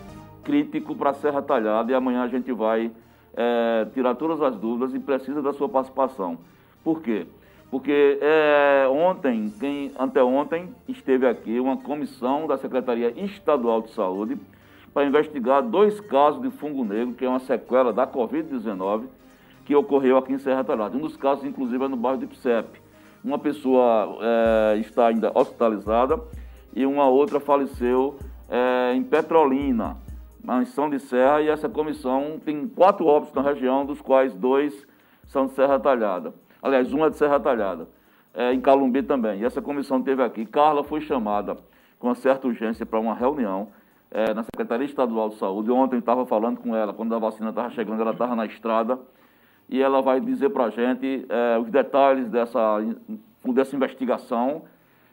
[0.43, 2.91] crítico para Serra Talhada e amanhã a gente vai
[3.35, 6.39] é, tirar todas as dúvidas e precisa da sua participação.
[6.83, 7.27] Por quê?
[7.71, 14.37] Porque é, ontem, quem, anteontem, esteve aqui uma comissão da Secretaria Estadual de Saúde
[14.93, 19.07] para investigar dois casos de fungo negro, que é uma sequela da Covid-19,
[19.65, 20.97] que ocorreu aqui em Serra Talhada.
[20.97, 22.84] Um dos casos, inclusive, é no bairro de Ipsep.
[23.25, 26.21] Uma pessoa é, está ainda hospitalizada
[26.75, 28.19] e uma outra faleceu
[28.51, 29.97] é, em Petrolina,
[30.43, 34.87] na missão de Serra, e essa comissão tem quatro óbitos na região, dos quais dois
[35.27, 36.35] são de Serra Talhada.
[36.63, 37.89] Aliás, um é de Serra Talhada,
[38.35, 39.41] é, em Calumbi também.
[39.41, 40.45] E essa comissão teve aqui.
[40.45, 41.57] Carla foi chamada
[41.99, 43.69] com uma certa urgência para uma reunião
[44.11, 45.71] é, na Secretaria Estadual de Saúde.
[45.71, 48.99] Ontem estava falando com ela, quando a vacina estava chegando, ela estava na estrada
[49.69, 52.79] e ela vai dizer para a gente é, os detalhes dessa,
[53.45, 54.63] dessa investigação,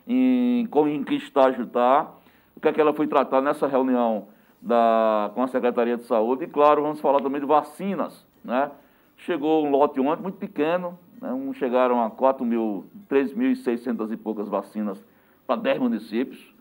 [0.08, 2.12] em, em que estágio está,
[2.56, 4.28] o que é que ela foi tratar nessa reunião
[4.62, 6.44] da, com a Secretaria de Saúde.
[6.44, 8.26] E, claro, vamos falar também de vacinas.
[8.44, 8.70] Né?
[9.18, 11.32] Chegou um lote ontem muito pequeno, né?
[11.32, 15.04] um, chegaram a 4 mil, 3.600 e poucas vacinas
[15.48, 16.54] para 10 municípios.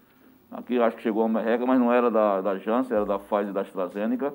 [0.50, 3.50] Aqui acho que chegou a merreca, mas não era da, da Janssen, era da Pfizer
[3.50, 4.34] e da AstraZeneca.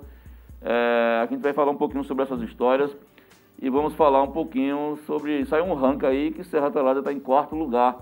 [0.62, 2.96] É, a gente vai falar um pouquinho sobre essas histórias
[3.62, 5.46] e vamos falar um pouquinho sobre.
[5.46, 7.98] Saiu um ranking aí que Serra Talhada está em quarto lugar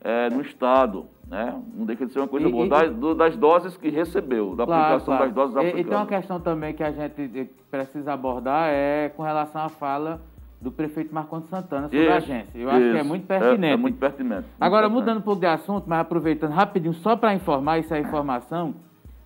[0.00, 1.06] é, no estado.
[1.26, 1.58] Né?
[1.74, 2.66] Não deixa de ser uma coisa e, boa.
[2.66, 5.24] E, das, do, das, doses que recebeu, da claro, aplicação claro.
[5.24, 5.78] das doses africanas.
[5.78, 9.68] E, e tem uma questão também que a gente precisa abordar é com relação à
[9.68, 10.20] fala
[10.60, 12.50] do prefeito Marcondes Santana sobre isso, a agência.
[12.54, 12.76] Eu isso.
[12.76, 13.64] acho que é muito pertinente.
[13.64, 14.34] É, é muito pertinente.
[14.34, 15.00] Muito Agora, pertinente.
[15.00, 18.74] mudando um pouco de assunto, mas aproveitando rapidinho, só para informar, isso é informação,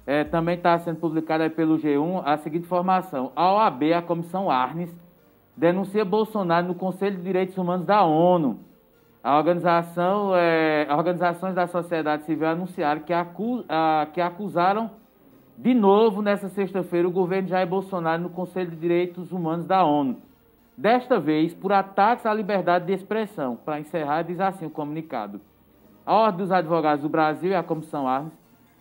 [0.07, 3.33] é, também está sendo publicada pelo G1 a seguinte informação.
[3.37, 4.97] A OAB, a Comissão Arnes,
[5.57, 8.61] denuncia Bolsonaro no Conselho de Direitos Humanos da ONU.
[9.25, 14.91] A organização, é, organizações da sociedade civil anunciaram que, acu, a, que acusaram
[15.59, 20.19] de novo nessa sexta-feira o governo Jair Bolsonaro no Conselho de Direitos Humanos da ONU.
[20.77, 23.57] Desta vez por ataques à liberdade de expressão.
[23.57, 25.41] Para encerrar, diz assim o comunicado.
[26.05, 28.33] A Ordem dos Advogados do Brasil e a Comissão Arnes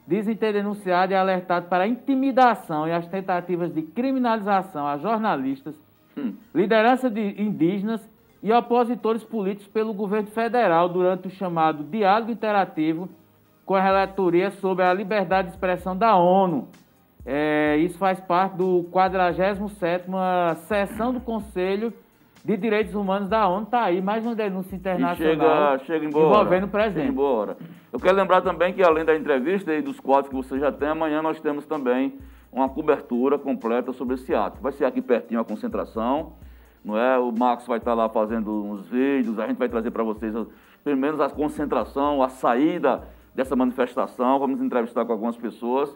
[0.05, 5.73] dizem ter denunciado e alertado para a intimidação e as tentativas de criminalização a jornalistas,
[6.17, 6.33] hum.
[6.53, 8.01] liderança de indígenas
[8.41, 13.09] e opositores políticos pelo governo federal durante o chamado diálogo interativo
[13.65, 16.67] com a relatoria sobre a liberdade de expressão da ONU.
[17.25, 21.91] É, isso faz parte do 47ª sessão do Conselho
[22.43, 23.63] de Direitos Humanos da ONU.
[23.63, 27.09] Está aí mais uma denúncia internacional chega, chega embora, envolvendo o presidente.
[27.09, 27.57] embora.
[27.91, 30.89] Eu quero lembrar também que, além da entrevista e dos quadros que você já tem,
[30.89, 32.13] amanhã nós temos também
[32.55, 34.61] uma cobertura completa sobre esse ato.
[34.61, 36.33] Vai ser aqui pertinho a concentração,
[36.83, 37.19] não é?
[37.19, 40.33] O Marcos vai estar lá fazendo uns vídeos, a gente vai trazer para vocês
[40.81, 43.03] pelo menos a concentração, a saída
[43.33, 45.95] dessa manifestação, vamos entrevistar com algumas pessoas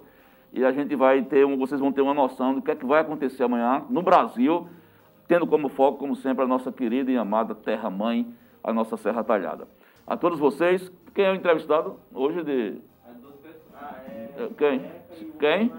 [0.52, 2.86] e a gente vai ter, um, vocês vão ter uma noção do que é que
[2.86, 4.68] vai acontecer amanhã no Brasil,
[5.28, 8.28] tendo como foco, como sempre, a nossa querida e amada terra-mãe,
[8.62, 9.66] a nossa Serra Talhada.
[10.06, 12.82] A todos vocês, quem é o entrevistado hoje de...
[14.58, 14.99] Quem?
[15.40, 15.72] Quem?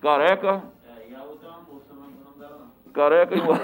[0.00, 0.62] Careca?
[2.92, 3.60] Careca e uma...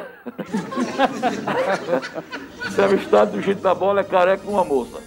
[2.66, 5.00] entrevistado do jeito da bola é careca e uma moça.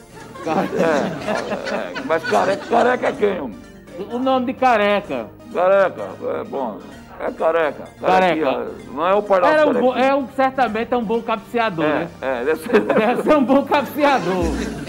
[0.45, 3.57] É, é, mas careca, careca é quem, homem?
[4.11, 5.27] O nome de careca.
[5.53, 6.09] Careca,
[6.39, 6.79] é bom.
[7.19, 7.83] É careca.
[7.99, 8.67] Careca.
[8.91, 9.95] Não é o pai da um bo...
[9.95, 12.09] É um, certamente é um bom cabeceador, é, né?
[12.21, 12.79] É, deve ser...
[12.81, 14.84] deve ser um bom cabeceador.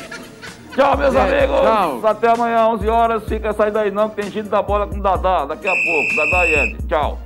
[0.77, 1.61] Tchau, meus é, amigos.
[1.61, 2.01] Tchau.
[2.05, 3.25] Até amanhã, 11 horas.
[3.25, 6.17] Fica saindo aí não, que tem gente da bola com o Dadá daqui a pouco.
[6.17, 6.87] Dadá e Ed.
[6.87, 7.19] Tchau.